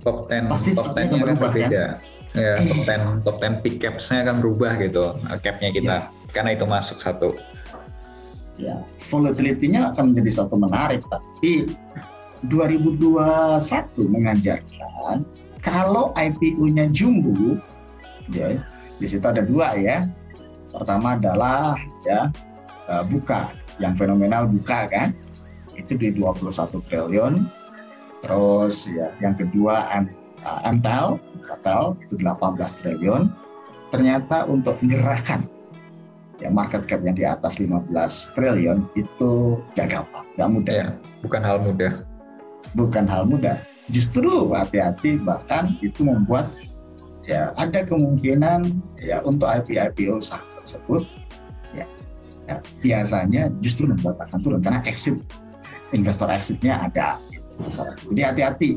[0.01, 1.69] Top 10 Pasti top 10 nya berubah kan?
[2.31, 2.99] Ya, top 10 eh.
[3.27, 5.97] top 10 pick caps-nya akan berubah gitu, capnya kita.
[6.07, 6.31] Ya.
[6.31, 7.35] Karena itu masuk satu.
[8.59, 8.77] ya
[9.09, 11.73] volatility-nya akan menjadi satu menarik tapi
[12.45, 13.57] 2021
[14.05, 15.25] mengajarkan
[15.65, 17.57] kalau IPO-nya jumbo
[18.29, 18.61] ya
[19.01, 20.05] di situ ada dua ya
[20.69, 21.73] pertama adalah
[22.05, 22.29] ya
[22.85, 23.49] uh, buka
[23.81, 25.09] yang fenomenal buka kan
[25.73, 27.45] itu di 21 triliun
[28.21, 30.05] terus ya yang kedua M,
[30.45, 33.31] uh, MTEL MTEL itu 18 triliun
[33.91, 35.45] ternyata untuk menggerakkan
[36.41, 37.93] ya market cap yang di atas 15
[38.33, 40.73] triliun itu gak gampang, gak mudah.
[40.73, 40.87] Ya,
[41.21, 41.93] bukan hal mudah.
[42.73, 43.61] Bukan hal mudah.
[43.93, 46.49] Justru hati-hati bahkan itu membuat
[47.29, 51.05] ya ada kemungkinan ya untuk IPO saham tersebut
[51.77, 51.85] ya,
[52.49, 55.21] ya biasanya justru membuat akan turun karena exit
[55.93, 57.83] investor exitnya ada gitu,
[58.15, 58.71] Jadi hati-hati.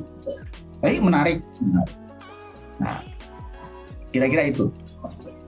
[0.82, 2.03] Tapi menarik, menarik.
[2.80, 3.02] Nah,
[4.10, 4.70] kira-kira itu.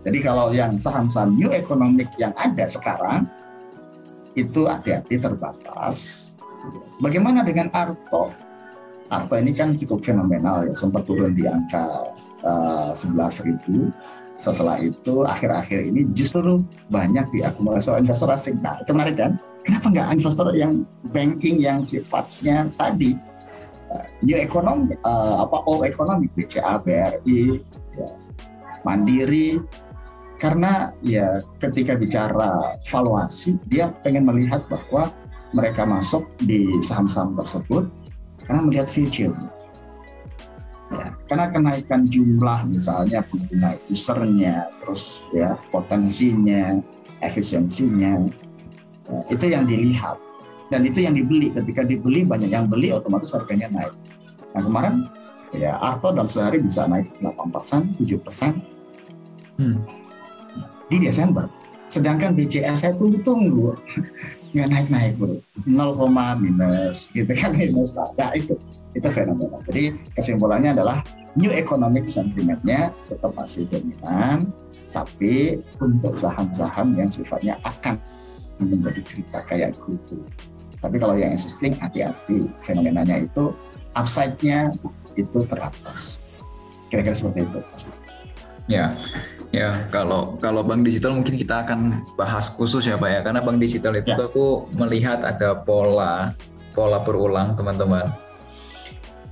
[0.07, 3.27] Jadi kalau yang saham-saham new economic yang ada sekarang
[4.39, 6.31] itu hati-hati terbatas.
[7.03, 8.31] Bagaimana dengan Arto?
[9.11, 12.15] Arto ini kan cukup fenomenal ya, sempat turun di angka
[12.47, 12.93] uh,
[13.43, 13.91] ribu.
[14.37, 16.61] Setelah itu akhir-akhir ini justru
[16.93, 18.61] banyak diakumulasi oleh investor asing.
[18.61, 19.33] Nah itu menarik kan?
[19.65, 23.17] Kenapa nggak investor yang banking yang sifatnya tadi
[24.22, 27.61] new economy, uh, apa all economic, BCA, BRI,
[27.96, 28.09] ya,
[28.85, 29.61] Mandiri,
[30.37, 35.11] karena ya ketika bicara valuasi dia pengen melihat bahwa
[35.56, 37.88] mereka masuk di saham-saham tersebut
[38.44, 39.35] karena melihat future.
[40.92, 46.78] Ya karena kenaikan jumlah misalnya pengguna usernya terus ya potensinya
[47.18, 48.22] efisiensinya
[49.11, 50.18] ya, itu yang dilihat
[50.72, 51.52] dan itu yang dibeli.
[51.55, 53.94] Ketika dibeli banyak yang beli otomatis harganya naik.
[54.55, 54.94] Nah kemarin
[55.55, 59.79] ya Arto dalam sehari bisa naik 8% 7% hmm.
[60.90, 61.46] Di Desember.
[61.87, 63.79] Sedangkan BCA saya tunggu-tunggu
[64.57, 65.37] nggak naik-naik bro,
[65.68, 67.94] 0, minus gitu kan minus.
[67.94, 68.59] Nah, itu.
[68.96, 69.61] Itu fenomena.
[69.68, 71.05] Jadi kesimpulannya adalah
[71.37, 74.48] new economic sentimentnya tetap masih dominan,
[74.96, 78.00] tapi untuk saham-saham yang sifatnya akan
[78.57, 80.16] menjadi cerita kayak gitu.
[80.87, 83.51] Tapi kalau yang existing hati-hati fenomenanya itu
[83.99, 84.70] upside-nya
[85.18, 86.22] itu teratas.
[86.87, 87.61] Kira-kira seperti itu.
[88.70, 88.94] Ya,
[89.55, 93.57] Ya, kalau kalau bank digital mungkin kita akan bahas khusus ya Pak ya, karena bank
[93.62, 94.27] digital itu ya.
[94.27, 96.35] aku melihat ada pola
[96.77, 98.11] pola berulang teman-teman.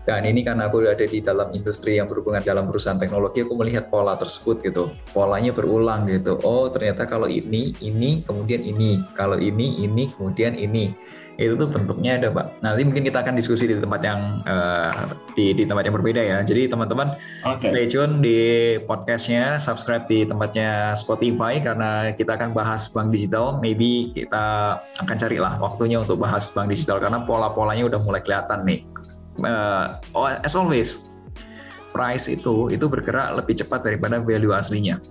[0.04, 3.88] Dan ini karena aku ada di dalam industri yang berhubungan dalam perusahaan teknologi, aku melihat
[3.88, 4.92] pola tersebut gitu.
[5.16, 6.36] Polanya berulang gitu.
[6.44, 9.00] Oh ternyata kalau ini, ini, kemudian ini.
[9.16, 10.92] Kalau ini, ini, kemudian ini
[11.34, 12.62] itu tuh bentuknya ada pak.
[12.62, 16.38] Nanti mungkin kita akan diskusi di tempat yang uh, di di tempat yang berbeda ya.
[16.46, 17.74] Jadi teman-teman okay.
[17.74, 18.38] stay tune di
[18.86, 23.58] podcastnya, subscribe di tempatnya Spotify karena kita akan bahas bank digital.
[23.58, 28.86] Maybe kita akan carilah waktunya untuk bahas bank digital karena pola-polanya udah mulai kelihatan nih.
[29.42, 29.98] Uh,
[30.46, 31.10] as always,
[31.90, 35.02] price itu itu bergerak lebih cepat daripada value aslinya.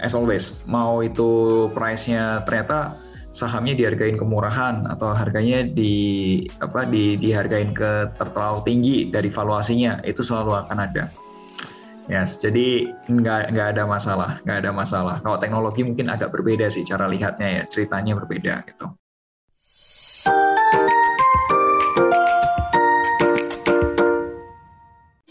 [0.00, 2.96] As always, mau itu price-nya ternyata
[3.30, 5.94] sahamnya dihargain kemurahan atau harganya di
[6.58, 11.04] apa di dihargain ke terlalu tinggi dari valuasinya itu selalu akan ada.
[12.10, 15.16] Yes, jadi nggak nggak ada masalah, nggak ada masalah.
[15.22, 18.90] Kalau teknologi mungkin agak berbeda sih cara lihatnya ya, ceritanya berbeda gitu.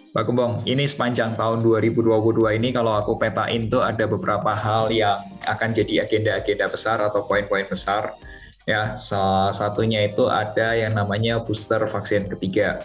[0.09, 5.21] Pak Gembong, ini sepanjang tahun 2022 ini kalau aku petain tuh ada beberapa hal yang
[5.45, 8.17] akan jadi agenda-agenda besar atau poin-poin besar.
[8.65, 12.81] Ya, salah satunya itu ada yang namanya booster vaksin ketiga.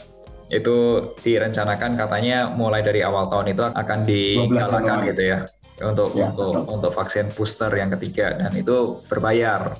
[0.52, 5.38] Itu direncanakan katanya mulai dari awal tahun itu akan dijalankan gitu ya
[5.80, 6.74] untuk ya, untuk betul.
[6.76, 9.72] untuk vaksin booster yang ketiga dan itu berbayar.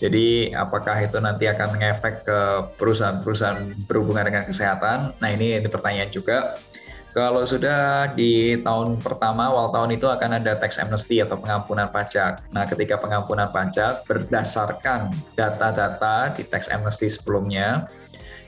[0.00, 2.40] Jadi apakah itu nanti akan mengefek ke
[2.80, 5.12] perusahaan-perusahaan berhubungan dengan kesehatan?
[5.20, 6.56] Nah ini, ini pertanyaan juga.
[7.10, 12.46] Kalau sudah di tahun pertama, awal tahun itu akan ada tax amnesty atau pengampunan pajak.
[12.54, 17.90] Nah, ketika pengampunan pajak berdasarkan data-data di tax amnesty sebelumnya,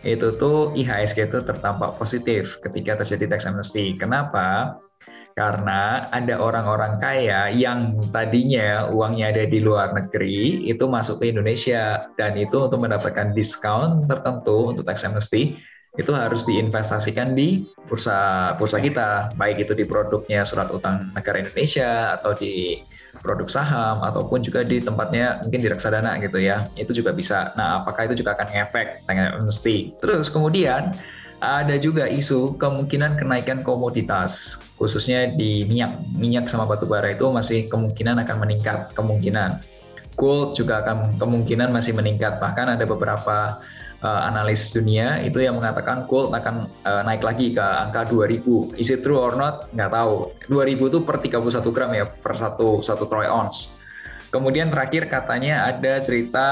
[0.06, 3.98] itu tuh IHSG itu tertampak positif ketika terjadi tax amnesty.
[3.98, 4.78] Kenapa?
[5.32, 12.08] Karena ada orang-orang kaya yang tadinya uangnya ada di luar negeri itu masuk ke Indonesia.
[12.20, 15.56] Dan itu untuk mendapatkan diskon tertentu untuk tax amnesty
[15.92, 19.32] itu harus diinvestasikan di bursa bursa kita.
[19.36, 22.80] Baik itu di produknya surat utang negara Indonesia atau di
[23.20, 26.64] produk saham ataupun juga di tempatnya mungkin di reksadana gitu ya.
[26.80, 27.52] Itu juga bisa.
[27.60, 29.92] Nah apakah itu juga akan ngefek tax amnesty?
[30.00, 30.96] Terus kemudian
[31.42, 35.90] ada juga isu kemungkinan kenaikan komoditas, khususnya di minyak.
[36.14, 39.58] Minyak sama batu bara itu masih kemungkinan akan meningkat, kemungkinan.
[40.12, 42.36] gold juga akan kemungkinan masih meningkat.
[42.36, 43.64] Bahkan ada beberapa
[44.04, 48.76] uh, analis dunia itu yang mengatakan gold akan uh, naik lagi ke angka 2000.
[48.76, 49.72] Is it true or not?
[49.72, 50.36] Nggak tahu.
[50.52, 53.72] 2000 itu per 31 gram ya, per satu, satu troy ounce.
[54.28, 56.46] Kemudian terakhir katanya ada cerita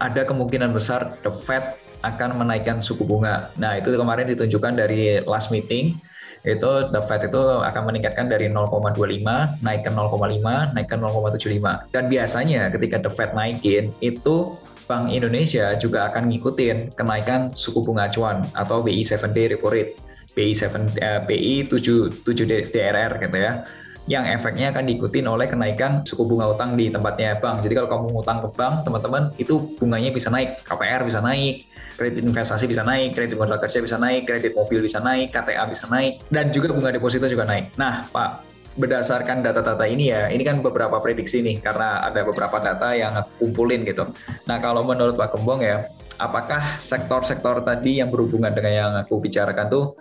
[0.00, 3.48] ada kemungkinan besar the Fed akan menaikkan suku bunga.
[3.56, 5.96] Nah, itu kemarin ditunjukkan dari last meeting
[6.44, 12.04] itu the Fed itu akan meningkatkan dari 0,25 naik ke 0,5 naik ke 0,75 dan
[12.12, 14.52] biasanya ketika the Fed naikin itu
[14.84, 19.96] Bank Indonesia juga akan ngikutin kenaikan suku bunga acuan atau BI 7 day repo rate.
[20.36, 23.64] BI 7 eh, BI 7 7 DRR gitu ya
[24.04, 27.64] yang efeknya akan diikutin oleh kenaikan suku bunga utang di tempatnya bank.
[27.64, 31.64] Jadi kalau kamu ngutang ke bank, teman-teman, itu bunganya bisa naik, KPR bisa naik,
[31.96, 35.88] kredit investasi bisa naik, kredit modal kerja bisa naik, kredit mobil bisa naik, KTA bisa
[35.88, 37.72] naik, dan juga bunga deposito juga naik.
[37.80, 38.44] Nah, Pak,
[38.76, 43.88] berdasarkan data-data ini ya, ini kan beberapa prediksi nih, karena ada beberapa data yang kumpulin
[43.88, 44.04] gitu.
[44.44, 45.88] Nah, kalau menurut Pak Kembong ya,
[46.20, 49.96] apakah sektor-sektor tadi yang berhubungan dengan yang aku bicarakan tuh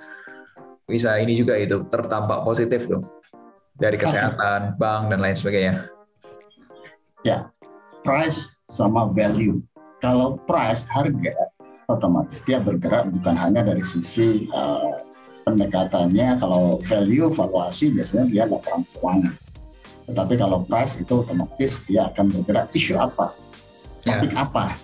[0.83, 3.22] bisa ini juga itu terdampak positif tuh?
[3.83, 4.79] Dari kesehatan, okay.
[4.79, 5.73] bank dan lain sebagainya.
[7.27, 7.51] Ya,
[8.07, 9.59] price sama value.
[9.99, 11.51] Kalau price harga
[11.91, 15.03] otomatis dia bergerak bukan hanya dari sisi uh,
[15.43, 16.39] pendekatannya.
[16.39, 19.35] Kalau value valuasi biasanya dia laporan keuangan.
[20.07, 23.35] Tetapi kalau price itu otomatis dia akan bergerak isu apa,
[24.07, 24.19] ya.
[24.19, 24.47] topik ya.
[24.47, 24.75] apa,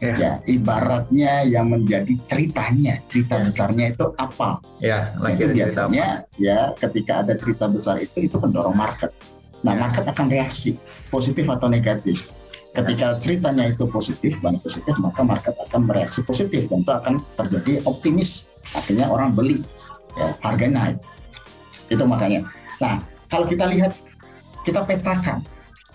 [0.00, 0.16] ya.
[0.16, 3.44] ya ibaratnya yang menjadi ceritanya cerita ya.
[3.46, 6.40] besarnya itu apa ya itu biasanya apa.
[6.40, 9.12] ya ketika ada cerita besar itu itu pendorong market
[9.60, 9.80] nah ya.
[9.84, 10.80] market akan reaksi
[11.12, 12.32] positif atau negatif
[12.72, 17.72] ketika ceritanya itu positif banyak positif maka market akan bereaksi positif dan itu akan terjadi
[17.84, 19.60] optimis akhirnya orang beli
[20.16, 20.96] ya, harga naik
[21.92, 22.40] itu makanya
[22.80, 23.92] nah kalau kita lihat
[24.64, 25.44] kita petakan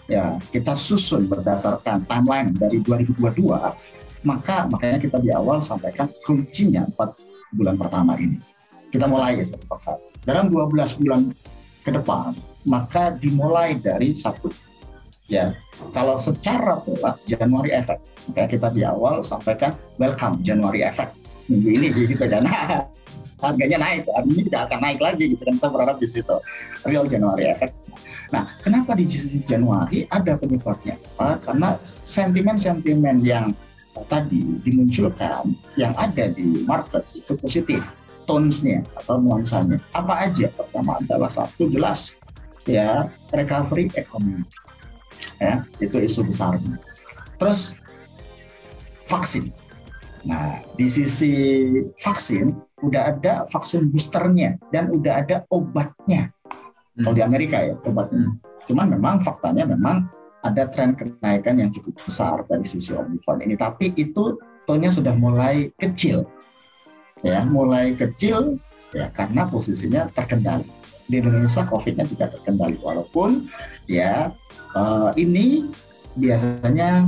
[0.05, 3.94] ya kita susun berdasarkan timeline dari 2022
[4.25, 7.13] maka makanya kita di awal sampaikan kuncinya empat
[7.53, 8.41] bulan pertama ini.
[8.89, 10.03] Kita mulai ya satu persatu.
[10.25, 11.21] Dalam 12 bulan
[11.85, 12.33] ke depan,
[12.65, 14.49] maka dimulai dari satu.
[15.29, 15.53] Ya,
[15.93, 17.97] kalau secara pola Januari efek,
[18.29, 21.13] makanya kita di awal sampaikan welcome Januari efek
[21.49, 22.45] minggu ini gitu kan.
[23.35, 26.35] Harganya naik, ini juga akan naik lagi gitu kan kita berharap di situ.
[26.87, 27.69] Real Januari efek.
[28.33, 30.97] Nah, kenapa di sisi Januari ada penyebabnya?
[31.19, 33.53] Karena sentimen-sentimen yang
[34.11, 39.79] tadi dimunculkan yang ada di market itu positif tonesnya atau nuansanya.
[39.93, 40.49] Apa aja?
[40.51, 42.17] Pertama adalah satu jelas
[42.65, 44.41] ya recovery ekonomi
[45.39, 46.75] ya itu isu besarnya.
[47.37, 47.77] Terus
[49.05, 49.51] vaksin.
[50.25, 51.33] Nah di sisi
[52.01, 56.33] vaksin udah ada vaksin boosternya dan udah ada obatnya.
[56.95, 57.03] Hmm.
[57.03, 58.33] kalau di Amerika ya obatnya.
[58.65, 60.07] Cuman memang faktanya memang
[60.45, 63.57] ada tren kenaikan yang cukup besar dari sisi Omicron ini.
[63.57, 64.37] Tapi itu
[64.69, 66.29] tonnya sudah mulai kecil,
[67.25, 68.61] ya, mulai kecil
[68.93, 70.65] ya karena posisinya terkendali.
[71.05, 73.45] Di Indonesia COVID-nya tidak terkendali, walaupun
[73.85, 74.33] ya
[74.73, 75.69] uh, ini
[76.17, 77.05] biasanya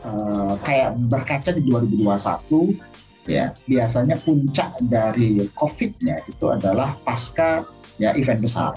[0.00, 2.80] uh, kayak berkaca di 2021
[3.28, 7.66] ya biasanya puncak dari COVID-nya itu adalah pasca
[8.00, 8.72] ya event besar.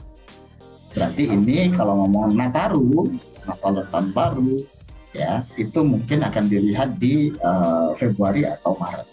[0.90, 3.14] Berarti ini kalau ngomong Nataru
[3.58, 4.62] Tahun Baru
[5.10, 9.08] ya itu mungkin akan dilihat di uh, Februari atau Maret.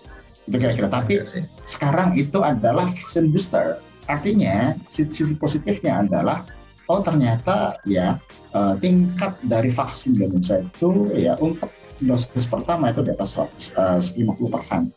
[0.46, 0.88] Itu kira-kira.
[0.92, 3.80] Tapi iya sekarang itu adalah vaksin booster.
[4.06, 6.46] Artinya sisi positifnya adalah
[6.86, 8.14] oh ternyata ya
[8.54, 13.74] uh, tingkat dari vaksin Indonesia itu ya untuk dosis pertama itu di atas 150
[14.20, 14.92] eh, persen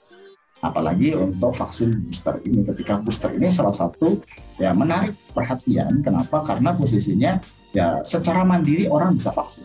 [0.59, 2.63] apalagi untuk vaksin booster ini.
[2.67, 4.19] Ketika booster ini salah satu
[4.59, 6.03] ya menarik perhatian.
[6.03, 6.43] Kenapa?
[6.43, 7.39] Karena posisinya
[7.71, 9.63] ya secara mandiri orang bisa vaksin.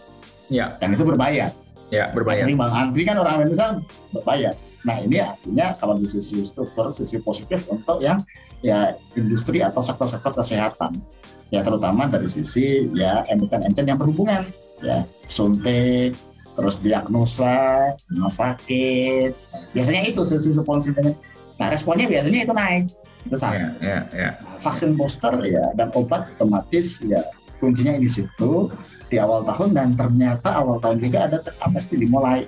[0.50, 0.78] Ya.
[0.78, 1.50] Dan itu berbayar.
[1.90, 2.46] Ya berbayar.
[2.54, 3.78] Bang antri kan orang Indonesia
[4.14, 4.54] berbayar.
[4.84, 8.20] Nah ini artinya kalau di sisi struktur sisi positif untuk yang
[8.60, 11.00] ya industri atau sektor-sektor kesehatan.
[11.48, 14.44] Ya terutama dari sisi ya emiten-emiten yang berhubungan.
[14.84, 16.14] Ya suntik
[16.54, 19.34] terus diagnosa, rumah sakit.
[19.74, 21.18] Biasanya itu sisi positifnya.
[21.58, 22.84] Nah responnya biasanya itu naik,
[23.26, 23.54] itu sama.
[23.54, 24.32] Yeah, yeah, yeah.
[24.62, 27.22] Vaksin booster ya dan obat otomatis ya
[27.58, 28.70] kuncinya di situ
[29.06, 32.46] di awal tahun dan ternyata awal tahun juga ada tes amnesti dimulai.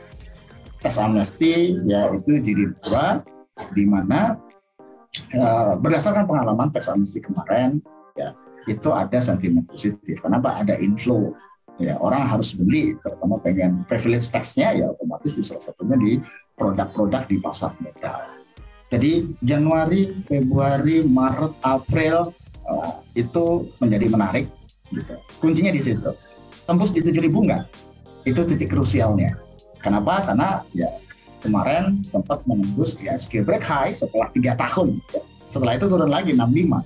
[0.83, 3.23] Tes amnesti ya itu jadi dua
[3.73, 4.37] di mana
[5.35, 7.79] uh, berdasarkan pengalaman tes amnesti kemarin
[8.19, 8.35] ya
[8.67, 10.19] itu ada sentimen positif.
[10.19, 11.31] Kenapa ada inflow
[11.77, 16.13] ya orang harus beli terutama pengen privilege tax-nya ya otomatis di salah satunya di
[16.57, 18.37] produk-produk di pasar modal.
[18.87, 22.33] Jadi Januari, Februari, Maret, April
[22.65, 24.47] uh, itu menjadi menarik.
[24.95, 25.15] Gitu.
[25.43, 26.11] Kuncinya di situ.
[26.65, 27.67] Tembus di tujuh ribu enggak?
[28.23, 29.35] Itu titik krusialnya.
[29.83, 30.23] Kenapa?
[30.23, 30.91] Karena ya
[31.43, 34.99] kemarin sempat menembus ISG break high setelah tiga tahun.
[35.51, 36.83] Setelah itu turun lagi 65.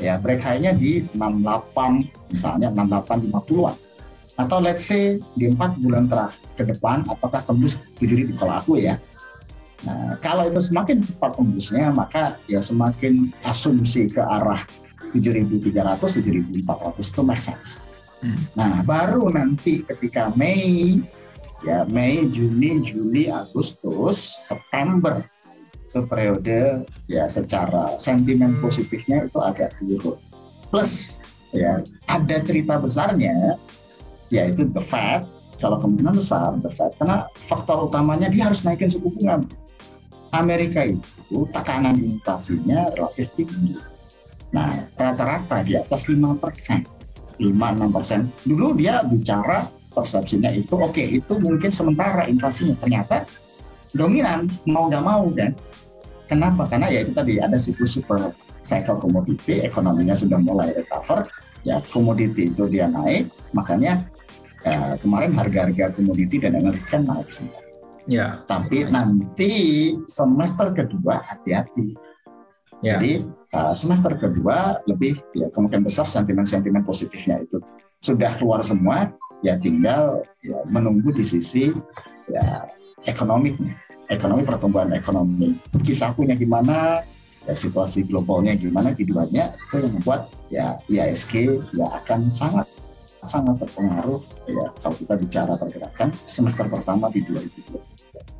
[0.00, 3.76] Ya, break high-nya di 68 misalnya 68 50-an.
[4.40, 8.96] Atau let's say di empat bulan terakhir ke depan apakah tembus 7000 kalau aku ya.
[9.82, 14.62] Nah, kalau itu semakin cepat tembusnya, maka ya semakin asumsi ke arah
[15.10, 17.82] 7.300, 7.400 itu make sense.
[18.22, 18.38] Hmm.
[18.54, 21.02] Nah, baru nanti ketika Mei,
[21.66, 25.26] ya Mei, Juni, Juli, Agustus, September
[25.92, 30.16] itu periode ya secara sentimen positifnya itu agak turun.
[30.72, 31.20] Plus
[31.52, 33.60] ya ada cerita besarnya
[34.32, 35.28] yaitu the Fed
[35.60, 39.44] kalau kemungkinan besar the Fed karena faktor utamanya dia harus naikin suku bunga.
[40.32, 43.76] Amerika itu tekanan inflasinya relatif tinggi.
[44.56, 46.88] Nah, rata-rata di atas 5 persen.
[47.36, 48.20] 5-6 persen.
[48.48, 52.72] Dulu dia bicara persepsinya itu, oke okay, itu mungkin sementara inflasinya.
[52.80, 53.28] Ternyata
[53.92, 55.52] dominan, mau nggak mau kan.
[56.32, 56.64] Kenapa?
[56.64, 58.32] Karena ya itu tadi ada siklus super
[58.64, 61.28] cycle komoditi, ekonominya sudah mulai recover,
[61.66, 64.00] ya komoditi itu dia naik, makanya
[64.66, 67.62] eh, kemarin harga-harga komoditi dan energi kan naik semua.
[68.06, 68.42] Ya.
[68.50, 69.52] Tapi nanti
[70.10, 71.94] semester kedua hati-hati.
[72.82, 72.98] Ya.
[72.98, 73.22] Jadi
[73.54, 77.62] uh, semester kedua lebih ya kemungkinan besar sentimen-sentimen positifnya itu
[78.02, 79.14] sudah keluar semua.
[79.42, 81.74] Ya tinggal ya, menunggu di sisi
[82.30, 82.66] ya
[83.06, 83.74] ekonomiknya,
[84.06, 85.58] ekonomi pertumbuhan ekonomi.
[85.82, 87.02] Kisah punya gimana,
[87.46, 92.70] ya, situasi globalnya gimana, keduanya itu yang membuat ya IISG ya akan sangat
[93.22, 94.18] sangat terpengaruh
[94.50, 97.78] ya kalau kita bicara pergerakan semester pertama di 2020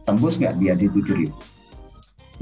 [0.03, 0.55] tembus nggak?
[0.59, 1.30] Dia di 7000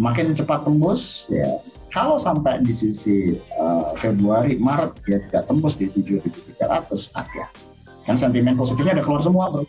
[0.01, 1.61] makin cepat tembus ya
[1.93, 7.45] kalau sampai di sisi uh, Februari Maret dia tidak tembus di 7300 aja
[8.09, 9.65] kan sentimen positifnya udah keluar semua bro.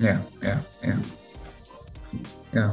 [0.00, 0.96] Ya ya ya.
[2.50, 2.66] Ya.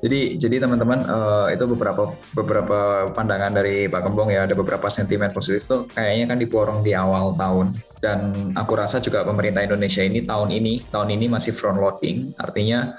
[0.00, 4.48] Jadi jadi teman-teman uh, itu beberapa beberapa pandangan dari Pak Kembong ya.
[4.48, 9.22] Ada beberapa sentimen positif tuh kayaknya kan diporong di awal tahun dan aku rasa juga
[9.22, 12.96] pemerintah Indonesia ini tahun ini tahun ini masih front loading artinya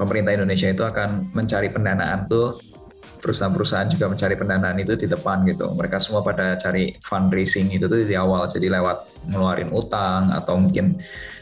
[0.00, 2.56] pemerintah Indonesia itu akan mencari pendanaan tuh
[3.20, 5.68] perusahaan-perusahaan juga mencari pendanaan itu di depan gitu.
[5.76, 8.48] Mereka semua pada cari fundraising itu tuh di awal.
[8.48, 10.96] Jadi lewat ngeluarin utang atau mungkin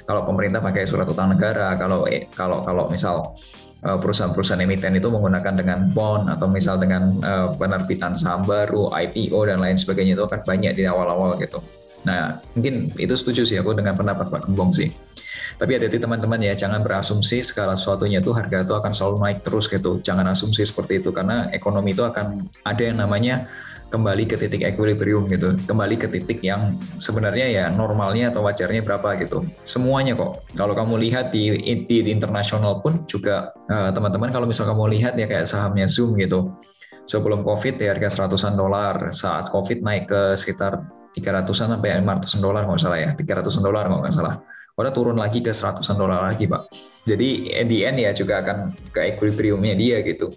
[0.05, 3.38] kalau pemerintah pakai surat utang negara, kalau eh, kalau kalau misal
[3.86, 9.38] eh, perusahaan-perusahaan emiten itu menggunakan dengan bond atau misal dengan uh, penerbitan saham baru, IPO
[9.46, 11.62] dan lain sebagainya itu akan banyak di awal-awal gitu.
[12.09, 14.88] Nah, mungkin itu setuju sih aku dengan pendapat Pak Gembong sih.
[15.59, 19.68] Tapi hati-hati teman-teman ya, jangan berasumsi segala sesuatunya itu harga itu akan selalu naik terus
[19.68, 20.00] gitu.
[20.00, 23.44] Jangan asumsi seperti itu karena ekonomi itu akan ada yang namanya
[23.88, 29.16] kembali ke titik equilibrium gitu, kembali ke titik yang sebenarnya ya normalnya atau wajarnya berapa
[29.24, 29.48] gitu.
[29.64, 30.44] Semuanya kok.
[30.54, 31.56] Kalau kamu lihat di
[31.88, 36.20] di, di internasional pun juga uh, teman-teman kalau misal kamu lihat ya kayak sahamnya Zoom
[36.20, 36.52] gitu.
[37.09, 40.84] Sebelum COVID di harga seratusan dolar, saat COVID naik ke sekitar
[41.16, 44.42] 300-an sampai 500 dolar nggak salah ya, 300 dolar nggak salah.
[44.78, 46.70] Udah turun lagi ke seratusan dolar lagi pak.
[47.02, 50.36] Jadi end ya juga akan ke equilibriumnya dia gitu.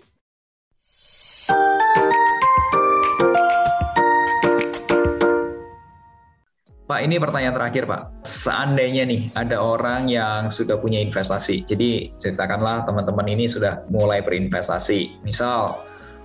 [6.91, 8.27] Pak, ini pertanyaan terakhir, Pak.
[8.27, 15.23] Seandainya nih ada orang yang sudah punya investasi, jadi ceritakanlah teman-teman ini sudah mulai berinvestasi.
[15.23, 15.79] Misal,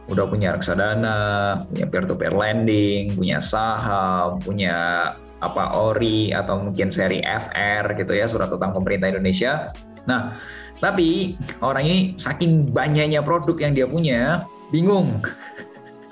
[0.06, 5.10] udah punya reksadana, punya peer-to-peer lending, punya saham, punya
[5.44, 9.74] apa ORI atau mungkin seri FR gitu ya surat utang pemerintah Indonesia.
[10.06, 10.38] Nah,
[10.78, 15.20] tapi orang ini saking banyaknya produk yang dia punya, bingung.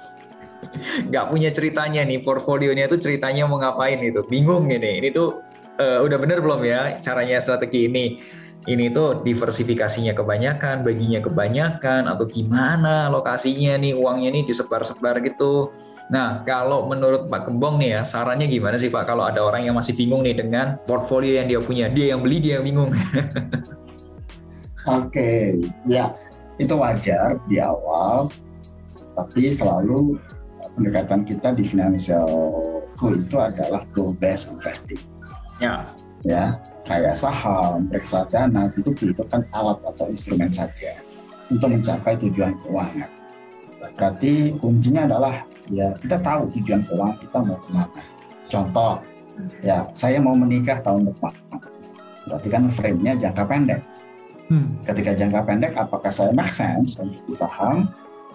[1.09, 5.01] Nggak punya ceritanya nih, portfolionya itu ceritanya mau ngapain itu, bingung ini.
[5.01, 5.41] Ini tuh
[5.79, 8.19] uh, udah bener belum ya caranya strategi ini?
[8.65, 15.69] Ini tuh diversifikasinya kebanyakan, baginya kebanyakan, atau gimana lokasinya nih, uangnya nih disebar-sebar gitu
[16.13, 19.77] Nah, kalau menurut Pak Gembong nih ya, sarannya gimana sih Pak kalau ada orang yang
[19.81, 22.93] masih bingung nih dengan portfolio yang dia punya, dia yang beli, dia yang bingung.
[24.85, 25.45] Oke, okay.
[25.89, 26.13] ya
[26.61, 28.29] itu wajar di awal,
[29.17, 30.21] tapi selalu
[30.77, 35.01] pendekatan kita di financialku itu adalah goal based investing.
[35.57, 35.89] Ya.
[36.21, 40.93] Ya, kayak saham, reksadana itu itu kan alat atau instrumen saja
[41.49, 43.11] untuk mencapai tujuan keuangan.
[43.97, 48.03] Berarti kuncinya adalah ya kita tahu tujuan keuangan kita mau ke mana.
[48.49, 48.95] Contoh,
[49.65, 51.33] ya saya mau menikah tahun depan,
[52.29, 53.81] berarti kan frame-nya jangka pendek.
[54.53, 54.77] Hmm.
[54.85, 57.89] Ketika jangka pendek, apakah saya make sense untuk di saham?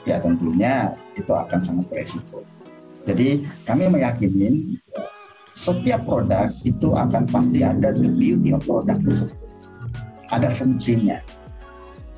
[0.09, 2.41] Ya tentunya itu akan sangat beresiko.
[3.05, 4.77] Jadi kami meyakini
[5.59, 9.35] setiap produk itu akan pasti ada the beauty of product tersebut.
[10.29, 11.17] ada fungsinya.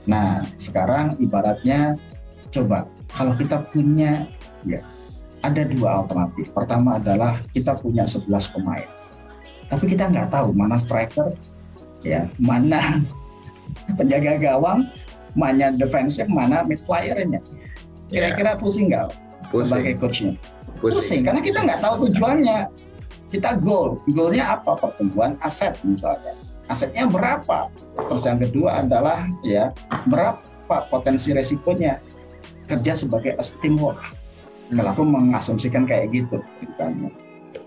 [0.03, 1.95] Nah, sekarang ibaratnya
[2.51, 4.27] coba kalau kita punya
[4.67, 4.83] ya
[5.47, 6.51] ada dua alternatif.
[6.51, 8.83] Pertama adalah kita punya 11 pemain.
[9.71, 11.31] Tapi kita nggak tahu mana striker,
[12.03, 12.99] ya, mana
[13.97, 14.91] penjaga gawang,
[15.33, 17.39] mana defensif, mana mid flyernya.
[18.11, 19.15] Kira-kira pusing nggak
[19.55, 20.35] sebagai coachnya?
[20.83, 20.99] Pusing.
[20.99, 22.90] pusing karena kita nggak tahu tujuannya.
[23.31, 24.75] Kita goal, goalnya apa?
[24.75, 26.35] Pertumbuhan aset misalnya.
[26.67, 27.71] Asetnya berapa?
[28.11, 29.71] Terus yang kedua adalah ya
[30.11, 32.03] berapa potensi resikonya
[32.67, 33.99] kerja sebagai teamwork.
[34.71, 37.11] Kalau aku mengasumsikan kayak gitu ceritanya.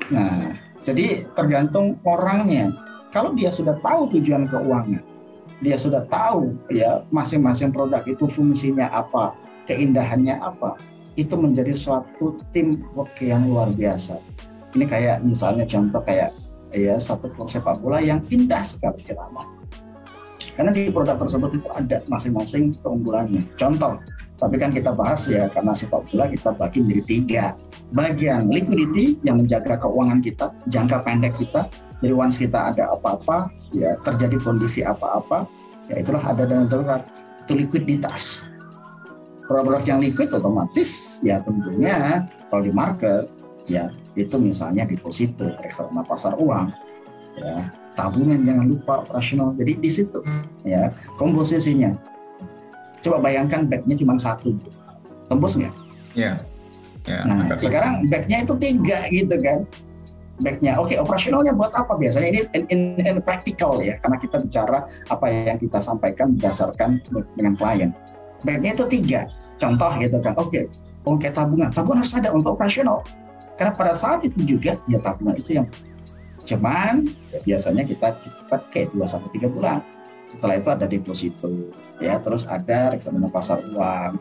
[0.08, 2.72] Nah, jadi tergantung orangnya.
[3.12, 5.04] Kalau dia sudah tahu tujuan keuangan,
[5.62, 9.38] dia sudah tahu ya masing-masing produk itu fungsinya apa,
[9.70, 10.76] keindahannya apa,
[11.14, 14.18] itu menjadi suatu tim work yang luar biasa.
[14.74, 16.34] Ini kayak misalnya contoh kayak
[16.74, 19.46] ya satu klub sepak bola yang indah sekali kerama.
[20.54, 23.42] Karena di produk tersebut itu ada masing-masing keunggulannya.
[23.58, 23.98] Contoh,
[24.34, 27.44] tapi kan kita bahas ya karena sepak bola kita bagi menjadi tiga
[27.94, 31.70] bagian liquidity yang menjaga keuangan kita jangka pendek kita
[32.02, 35.46] jadi once kita ada apa-apa ya terjadi kondisi apa-apa
[35.88, 37.06] ya itulah ada dengan darurat
[37.46, 38.50] itu likuiditas
[39.46, 43.30] produk yang liquid otomatis ya tentunya kalau di market
[43.70, 46.70] ya itu misalnya deposito reksadana pasar uang
[47.38, 50.22] ya tabungan jangan lupa operasional jadi di situ
[50.62, 51.98] ya komposisinya
[53.02, 54.56] coba bayangkan backnya cuma satu
[55.28, 55.74] tembus nggak?
[56.14, 56.38] Ya.
[57.04, 59.66] ya nah sekarang backnya itu tiga gitu kan
[60.42, 60.74] backnya.
[60.80, 61.94] Oke, okay, operasionalnya buat apa?
[61.94, 66.98] Biasanya ini in, in, in practical ya, karena kita bicara apa yang kita sampaikan berdasarkan
[67.38, 67.90] dengan klien.
[68.42, 69.30] Backnya itu tiga.
[69.54, 70.66] Contoh gitu kan, oke, okay,
[71.06, 71.70] kayak tabungan.
[71.70, 73.06] Tabungan harus ada untuk operasional.
[73.54, 75.66] Karena pada saat itu juga, ya tabungan itu yang
[76.44, 78.20] cuman ya biasanya kita
[78.52, 79.80] pakai 2 sampai tiga bulan.
[80.28, 81.48] Setelah itu ada deposito,
[82.00, 84.18] ya, terus ada reksadana pasar uang,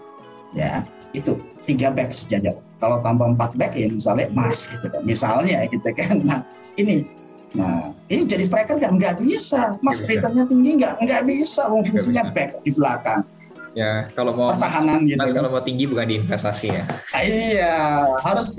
[0.53, 0.83] ya,
[1.15, 2.59] itu tiga back sejajar.
[2.77, 5.01] Kalau tambah empat back ya misalnya emas gitu kan.
[5.07, 6.19] Misalnya gitu kan.
[6.21, 6.39] Nah
[6.75, 7.07] ini
[7.53, 12.33] Nah, ini jadi striker kan nggak bisa, mas returnnya tinggi nggak nggak bisa, wong fungsinya
[12.33, 13.21] back di belakang.
[13.77, 15.17] Ya, kalau mau pertahanan gitu.
[15.17, 16.83] Mas, kalau mau tinggi bukan di investasi ya.
[17.13, 17.77] Ah, iya,
[18.21, 18.53] harus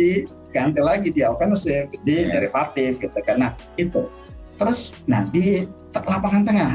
[0.55, 2.39] diganti lagi di ofensif, di ya.
[2.39, 3.43] derivatif gitu kan.
[3.43, 4.07] Nah, itu.
[4.55, 6.73] Terus nah di lapangan tengah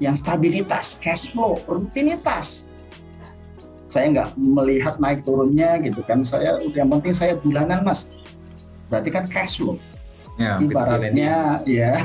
[0.00, 2.64] yang stabilitas, cash flow, rutinitas.
[3.92, 6.24] Saya nggak melihat naik turunnya gitu kan.
[6.24, 8.08] Saya yang penting saya bulanan mas.
[8.88, 9.76] Berarti kan cash flow.
[10.40, 12.00] Ya, ibaratnya ya.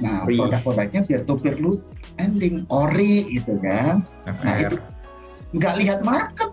[0.00, 1.76] Nah produk-produknya peer to peer lu
[2.16, 4.00] ending ori gitu kan.
[4.24, 4.80] Nah itu.
[5.52, 6.51] Nggak lihat market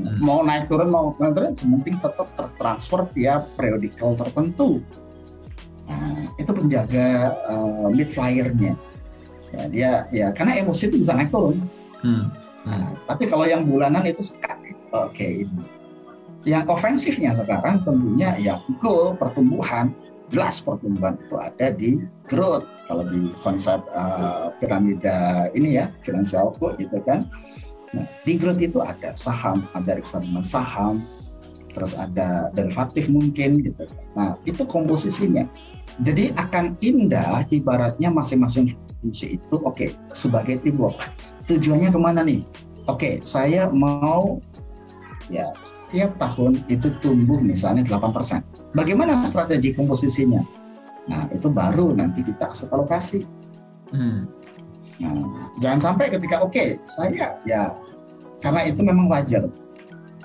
[0.00, 0.18] hmm.
[0.24, 4.80] mau naik turun mau naik turun sementing tetap tertransfer tiap periodical tertentu
[5.86, 8.74] nah, itu penjaga uh, mid flyernya
[9.52, 11.56] ya, dia ya karena emosi itu bisa naik turun
[12.00, 14.76] hmm Nah, tapi kalau yang bulanan itu sekali.
[14.92, 15.64] Oke okay, ini.
[16.44, 19.92] Yang ofensifnya sekarang tentunya ya goal pertumbuhan
[20.30, 26.80] jelas pertumbuhan itu ada di growth kalau di konsep uh, piramida ini ya financial code
[26.80, 27.24] gitu kan.
[27.90, 31.02] Nah, di growth itu ada saham, ada reksadana saham,
[31.74, 33.86] terus ada derivatif mungkin gitu.
[34.14, 35.46] Nah, itu komposisinya.
[36.00, 38.72] Jadi akan indah ibaratnya masing-masing
[39.02, 40.96] fungsi itu oke okay, sebagai teamwork
[41.50, 42.46] tujuannya ke mana nih?
[42.86, 44.38] Oke, saya mau
[45.30, 45.50] ya
[45.90, 48.74] tiap tahun itu tumbuh misalnya 8%.
[48.74, 50.42] Bagaimana strategi komposisinya?
[51.10, 53.26] Nah, itu baru nanti kita aset alokasi.
[53.90, 54.30] Hmm.
[55.00, 57.72] Nah, jangan sampai ketika oke, okay, saya ya
[58.44, 59.48] karena itu memang wajar.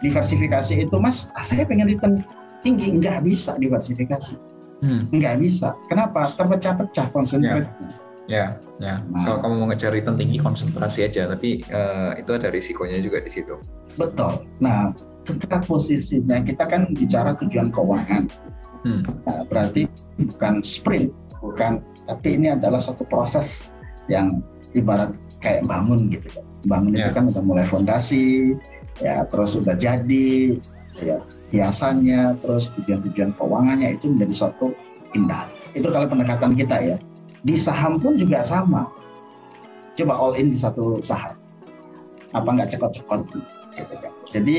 [0.03, 2.19] Diversifikasi itu Mas, ah, saya pengen return
[2.59, 4.35] tinggi, nggak bisa diversifikasi.
[4.83, 5.07] Hmm.
[5.15, 5.71] Nggak bisa.
[5.87, 6.35] Kenapa?
[6.35, 7.71] Terpecah-pecah konsentrasinya.
[7.79, 8.97] Yeah Ya, ya.
[9.13, 13.21] Nah, Kalau kamu mau ngejar return tinggi konsentrasi aja, tapi uh, itu ada risikonya juga
[13.21, 13.61] di situ.
[14.01, 14.49] Betul.
[14.57, 14.91] Nah,
[15.29, 18.25] ketika posisinya kita kan bicara tujuan keuangan.
[18.85, 19.01] Hmm.
[19.25, 19.85] Nah, berarti
[20.17, 23.69] bukan sprint, bukan, tapi ini adalah satu proses
[24.09, 24.41] yang
[24.75, 26.29] ibarat kayak bangun gitu.
[26.67, 27.07] Bangun ya.
[27.07, 28.57] itu kan udah mulai fondasi,
[28.99, 30.57] ya terus udah jadi,
[30.99, 31.17] ya
[31.53, 34.75] hiasannya, terus tujuan-tujuan keuangannya itu menjadi satu
[35.15, 35.47] indah.
[35.73, 36.97] Itu kalau pendekatan kita ya
[37.45, 38.89] di saham pun juga sama.
[39.95, 41.37] Coba all in di satu saham.
[42.35, 43.21] Apa nggak cekot-cekot?
[43.79, 44.11] Gitu kan.
[44.33, 44.57] Jadi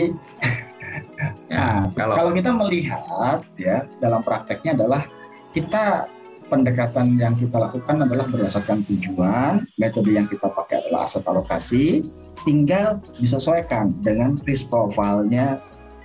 [1.53, 5.03] ya, nah, kalau, kalau kita melihat ya dalam prakteknya adalah
[5.53, 6.09] kita
[6.47, 12.07] pendekatan yang kita lakukan adalah berdasarkan tujuan, metode yang kita pakai adalah aset alokasi,
[12.47, 15.59] tinggal disesuaikan dengan risk profile-nya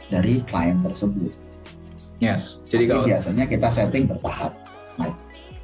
[0.09, 1.31] dari klien tersebut.
[2.21, 2.61] Yes.
[2.69, 4.53] Jadi kalau biasanya kita setting bertahap.
[5.01, 5.13] Nah,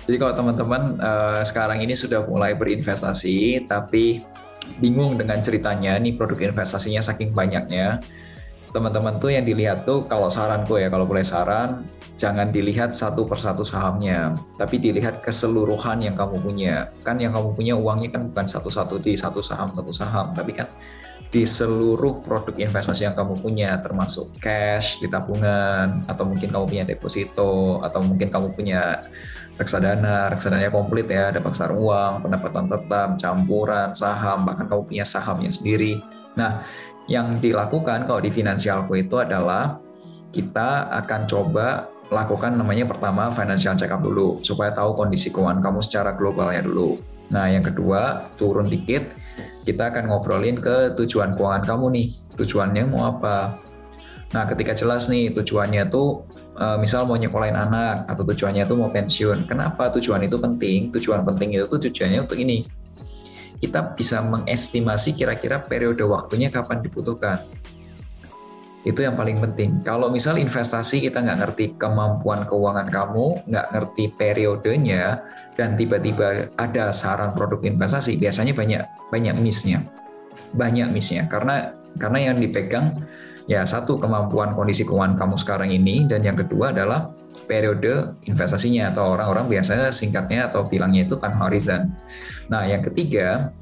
[0.08, 4.24] Jadi kalau teman-teman uh, sekarang ini sudah mulai berinvestasi, tapi
[4.80, 8.00] bingung dengan ceritanya, nih produk investasinya saking banyaknya,
[8.72, 11.84] teman-teman tuh yang dilihat tuh kalau saranku ya, kalau boleh saran,
[12.18, 16.90] jangan dilihat satu persatu sahamnya, tapi dilihat keseluruhan yang kamu punya.
[17.06, 20.66] Kan yang kamu punya uangnya kan bukan satu-satu di satu saham satu saham, tapi kan
[21.30, 26.84] di seluruh produk investasi yang kamu punya, termasuk cash di tabungan, atau mungkin kamu punya
[26.88, 29.04] deposito, atau mungkin kamu punya
[29.60, 35.52] reksadana, reksadana komplit ya, ada pasar uang, pendapatan tetap, campuran, saham, bahkan kamu punya sahamnya
[35.52, 36.00] sendiri.
[36.40, 36.64] Nah,
[37.12, 39.84] yang dilakukan kalau di finansialku itu adalah
[40.32, 45.80] kita akan coba lakukan namanya pertama financial check up dulu supaya tahu kondisi keuangan kamu
[45.84, 46.96] secara globalnya dulu.
[47.28, 49.04] Nah, yang kedua, turun dikit,
[49.68, 52.08] kita akan ngobrolin ke tujuan keuangan kamu nih.
[52.40, 53.60] Tujuannya mau apa?
[54.32, 56.24] Nah, ketika jelas nih tujuannya tuh
[56.56, 59.48] uh, misal mau nyekolahin anak atau tujuannya itu mau pensiun.
[59.48, 60.96] Kenapa tujuan itu penting?
[60.96, 62.64] Tujuan penting itu tuh tujuannya untuk ini.
[63.58, 67.44] Kita bisa mengestimasi kira-kira periode waktunya kapan dibutuhkan.
[68.86, 69.82] Itu yang paling penting.
[69.82, 75.22] Kalau misal investasi kita nggak ngerti kemampuan keuangan kamu, nggak ngerti periodenya,
[75.58, 79.84] dan tiba-tiba ada saran produk investasi, biasanya banyak banyak missnya,
[80.56, 81.26] banyak missnya.
[81.28, 82.96] Karena karena yang dipegang
[83.48, 87.16] Ya, satu kemampuan kondisi keuangan kamu sekarang ini dan yang kedua adalah
[87.48, 91.96] periode investasinya atau orang-orang biasanya singkatnya atau bilangnya itu time horizon.
[92.52, 93.56] Nah, yang ketiga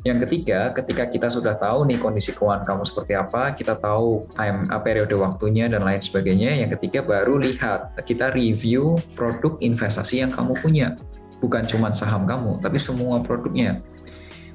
[0.00, 4.64] yang ketiga, ketika kita sudah tahu nih kondisi keuangan kamu seperti apa, kita tahu time
[4.72, 6.56] uh, periode waktunya dan lain sebagainya.
[6.64, 10.96] Yang ketiga baru lihat, kita review produk investasi yang kamu punya.
[11.44, 13.84] Bukan cuma saham kamu, tapi semua produknya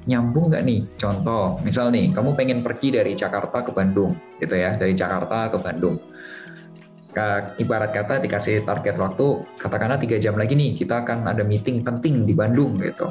[0.06, 0.80] nyambung nggak nih?
[0.98, 5.58] Contoh, misal nih, kamu pengen pergi dari Jakarta ke Bandung, gitu ya, dari Jakarta ke
[5.62, 5.98] Bandung.
[7.58, 12.22] Ibarat kata dikasih target waktu, katakanlah tiga jam lagi nih, kita akan ada meeting penting
[12.22, 13.10] di Bandung, gitu.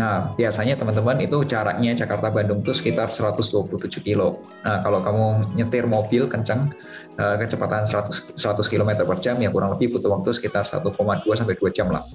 [0.00, 4.40] Nah, biasanya teman-teman itu jaraknya Jakarta Bandung itu sekitar 127 kilo.
[4.64, 5.24] Nah, kalau kamu
[5.60, 6.72] nyetir mobil kencang,
[7.20, 11.60] eh, kecepatan 100, 100 km per jam, ya kurang lebih butuh waktu sekitar 1,2 sampai
[11.60, 12.08] 2 jam lah.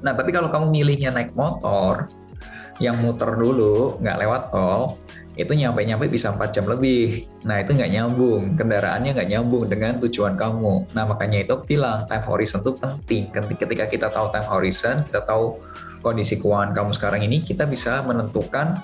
[0.00, 2.08] Nah, tapi kalau kamu milihnya naik motor,
[2.78, 4.94] yang muter dulu nggak lewat tol
[5.38, 7.22] itu nyampe-nyampe bisa 4 jam lebih.
[7.46, 10.90] Nah itu nggak nyambung, kendaraannya nggak nyambung dengan tujuan kamu.
[10.98, 13.30] Nah makanya itu bilang time horizon itu penting.
[13.30, 15.62] Ketika kita tahu time horizon, kita tahu
[16.00, 18.80] kondisi keuangan kamu sekarang ini, kita bisa menentukan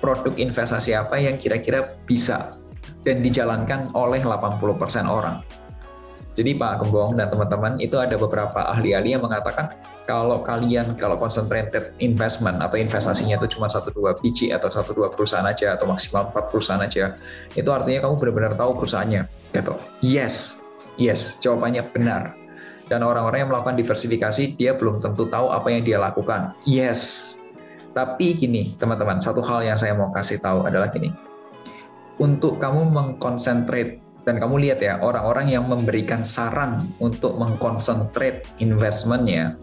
[0.00, 2.56] produk investasi apa yang kira-kira bisa
[3.04, 4.60] dan dijalankan oleh 80%
[5.08, 5.44] orang.
[6.38, 9.76] Jadi Pak Gembong dan teman-teman itu ada beberapa ahli-ahli yang mengatakan
[10.08, 15.06] kalau kalian kalau concentrated investment atau investasinya itu cuma satu dua biji atau satu dua
[15.12, 17.14] perusahaan aja atau maksimal empat perusahaan aja
[17.54, 19.22] itu artinya kamu benar-benar tahu perusahaannya
[19.54, 20.58] gitu yes
[20.98, 22.34] yes jawabannya benar
[22.90, 27.34] dan orang-orang yang melakukan diversifikasi dia belum tentu tahu apa yang dia lakukan yes
[27.94, 31.14] tapi gini teman-teman satu hal yang saya mau kasih tahu adalah gini
[32.18, 39.56] untuk kamu mengkonsentrate dan kamu lihat ya orang-orang yang memberikan saran untuk mengkonsentrate investmentnya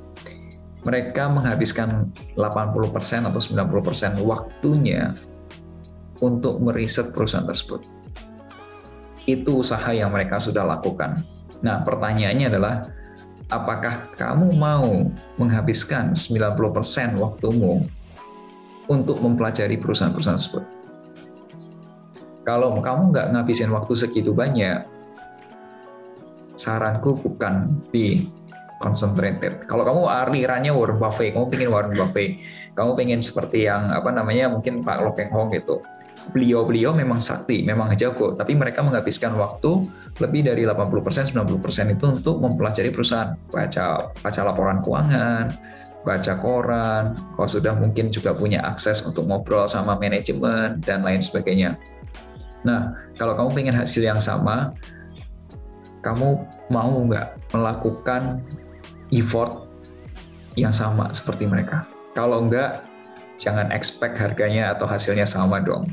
[0.88, 5.12] mereka menghabiskan 80% atau 90% waktunya
[6.24, 7.84] untuk meriset perusahaan tersebut.
[9.28, 11.20] Itu usaha yang mereka sudah lakukan.
[11.60, 12.88] Nah, pertanyaannya adalah
[13.48, 15.08] apakah kamu mau
[15.40, 17.84] menghabiskan 90% waktumu
[18.92, 20.64] untuk mempelajari perusahaan-perusahaan tersebut?
[22.48, 24.88] Kalau kamu nggak ngabisin waktu segitu banyak,
[26.56, 28.32] saranku bukan di
[28.80, 29.68] concentrated.
[29.68, 32.40] Kalau kamu alirannya Warren Buffett, kamu pengen Warren Buffett,
[32.78, 35.82] kamu pengen seperti yang apa namanya mungkin Pak Lokeng Hong gitu.
[36.36, 39.88] Beliau-beliau memang sakti, memang jago, tapi mereka menghabiskan waktu
[40.20, 45.56] lebih dari 80%, 90% itu untuk mempelajari perusahaan, baca baca laporan keuangan,
[46.04, 51.80] baca koran, kalau sudah mungkin juga punya akses untuk ngobrol sama manajemen dan lain sebagainya.
[52.64, 54.76] Nah, kalau kamu pengen hasil yang sama,
[56.04, 58.44] kamu mau nggak melakukan
[59.12, 59.68] effort
[60.56, 61.84] yang sama seperti mereka.
[62.16, 62.84] Kalau enggak,
[63.38, 65.86] jangan expect harganya atau hasilnya sama dong.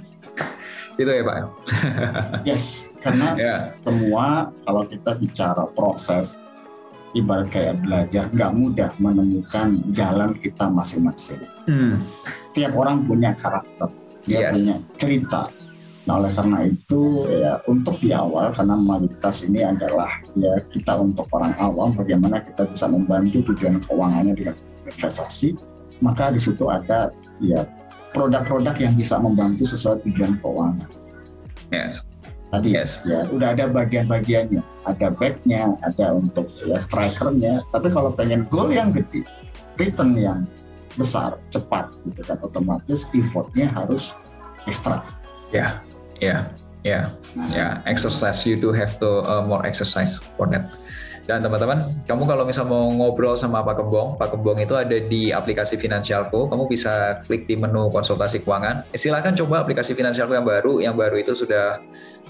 [0.95, 1.36] Gitu ya Pak?
[2.49, 3.59] yes, karena yeah.
[3.59, 6.38] semua kalau kita bicara proses,
[7.18, 11.42] ibarat kayak belajar, nggak mudah menemukan jalan kita masing-masing.
[11.66, 11.99] Hmm.
[12.55, 13.90] Tiap orang punya karakter,
[14.22, 14.53] dia yes.
[14.55, 15.42] punya cerita,
[16.05, 21.24] Nah oleh karena itu ya untuk di awal karena mayoritas ini adalah ya kita untuk
[21.32, 25.57] orang awam bagaimana kita bisa membantu tujuan keuangannya dengan investasi
[26.05, 27.09] maka di situ ada
[27.40, 27.64] ya
[28.15, 30.89] produk-produk yang bisa membantu sesuai tujuan keuangan.
[31.75, 32.07] Yes.
[32.55, 33.03] tadi yes.
[33.03, 38.95] ya udah ada bagian-bagiannya ada backnya ada untuk ya strikernya tapi kalau pengen gol yang
[38.95, 39.27] gede
[39.75, 40.47] return yang
[40.95, 44.15] besar cepat gitu kan otomatis effortnya harus
[44.71, 45.03] ekstra
[45.51, 45.83] ya
[46.23, 46.47] ya
[46.87, 47.11] ya
[47.51, 50.71] ya exercise you do have to uh, more exercise for that
[51.25, 55.33] dan teman-teman, kamu kalau misal mau ngobrol sama Pak Kembong, Pak Kembong itu ada di
[55.33, 56.53] aplikasi Finansialku.
[56.53, 58.85] Kamu bisa klik di menu konsultasi keuangan.
[58.93, 60.85] Eh, silahkan coba aplikasi Finansialku yang baru.
[60.85, 61.81] Yang baru itu sudah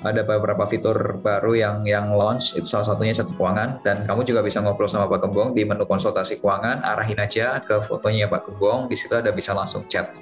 [0.04, 4.44] ada beberapa fitur baru yang yang launch itu salah satunya satu keuangan dan kamu juga
[4.44, 8.92] bisa ngobrol sama Pak Kembong di menu konsultasi keuangan arahin aja ke fotonya Pak Kembong
[8.92, 10.12] di situ ada bisa langsung chat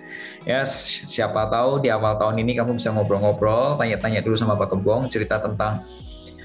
[0.46, 4.70] ya yes, siapa tahu di awal tahun ini kamu bisa ngobrol-ngobrol tanya-tanya dulu sama Pak
[4.70, 5.82] Kembong cerita tentang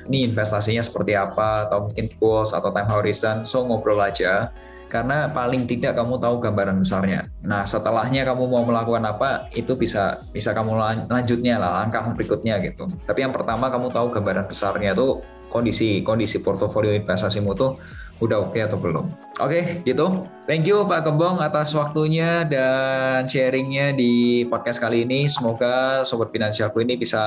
[0.07, 4.49] ini investasinya seperti apa atau mungkin goals atau time horizon so ngobrol aja
[4.87, 7.27] karena paling tidak kamu tahu gambaran besarnya.
[7.43, 10.79] Nah, setelahnya kamu mau melakukan apa, itu bisa bisa kamu
[11.11, 12.87] lanjutnya lah, langkah berikutnya gitu.
[13.03, 15.19] Tapi yang pertama kamu tahu gambaran besarnya itu
[15.51, 17.75] kondisi kondisi portofolio investasimu tuh
[18.19, 19.05] udah oke okay atau belum.
[19.37, 20.25] Oke, okay, gitu.
[20.49, 25.29] Thank you Pak Kembong atas waktunya dan sharingnya di podcast kali ini.
[25.29, 27.21] Semoga Sobat Finansialku ini bisa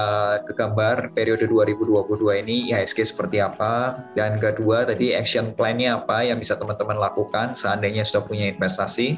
[0.51, 4.03] kegambar periode 2022 ini IHSG seperti apa.
[4.19, 9.15] Dan kedua tadi action plan-nya apa yang bisa teman-teman lakukan seandainya sudah punya investasi.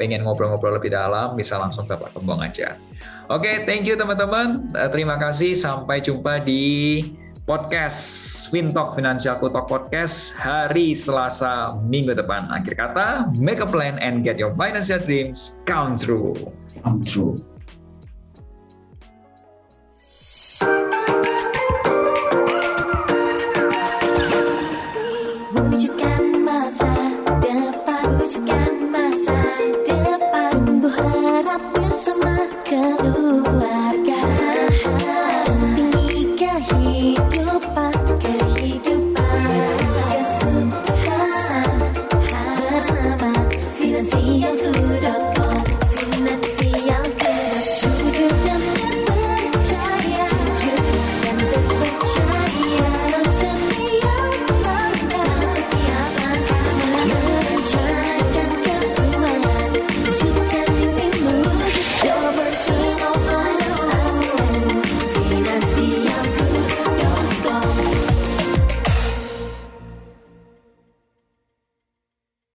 [0.00, 2.80] Pengen ngobrol-ngobrol lebih dalam, bisa langsung ke Pak Kembong aja.
[3.28, 4.72] Oke, okay, thank you teman-teman.
[4.88, 5.52] Terima kasih.
[5.52, 7.00] Sampai jumpa di
[7.46, 8.00] podcast
[8.50, 12.50] FinTalk Finansialku Talk Podcast hari Selasa minggu depan.
[12.50, 16.34] Akhir kata, make a plan and get your financial dreams come true.
[16.82, 17.38] Come true.
[25.56, 26.16] Wujudkan.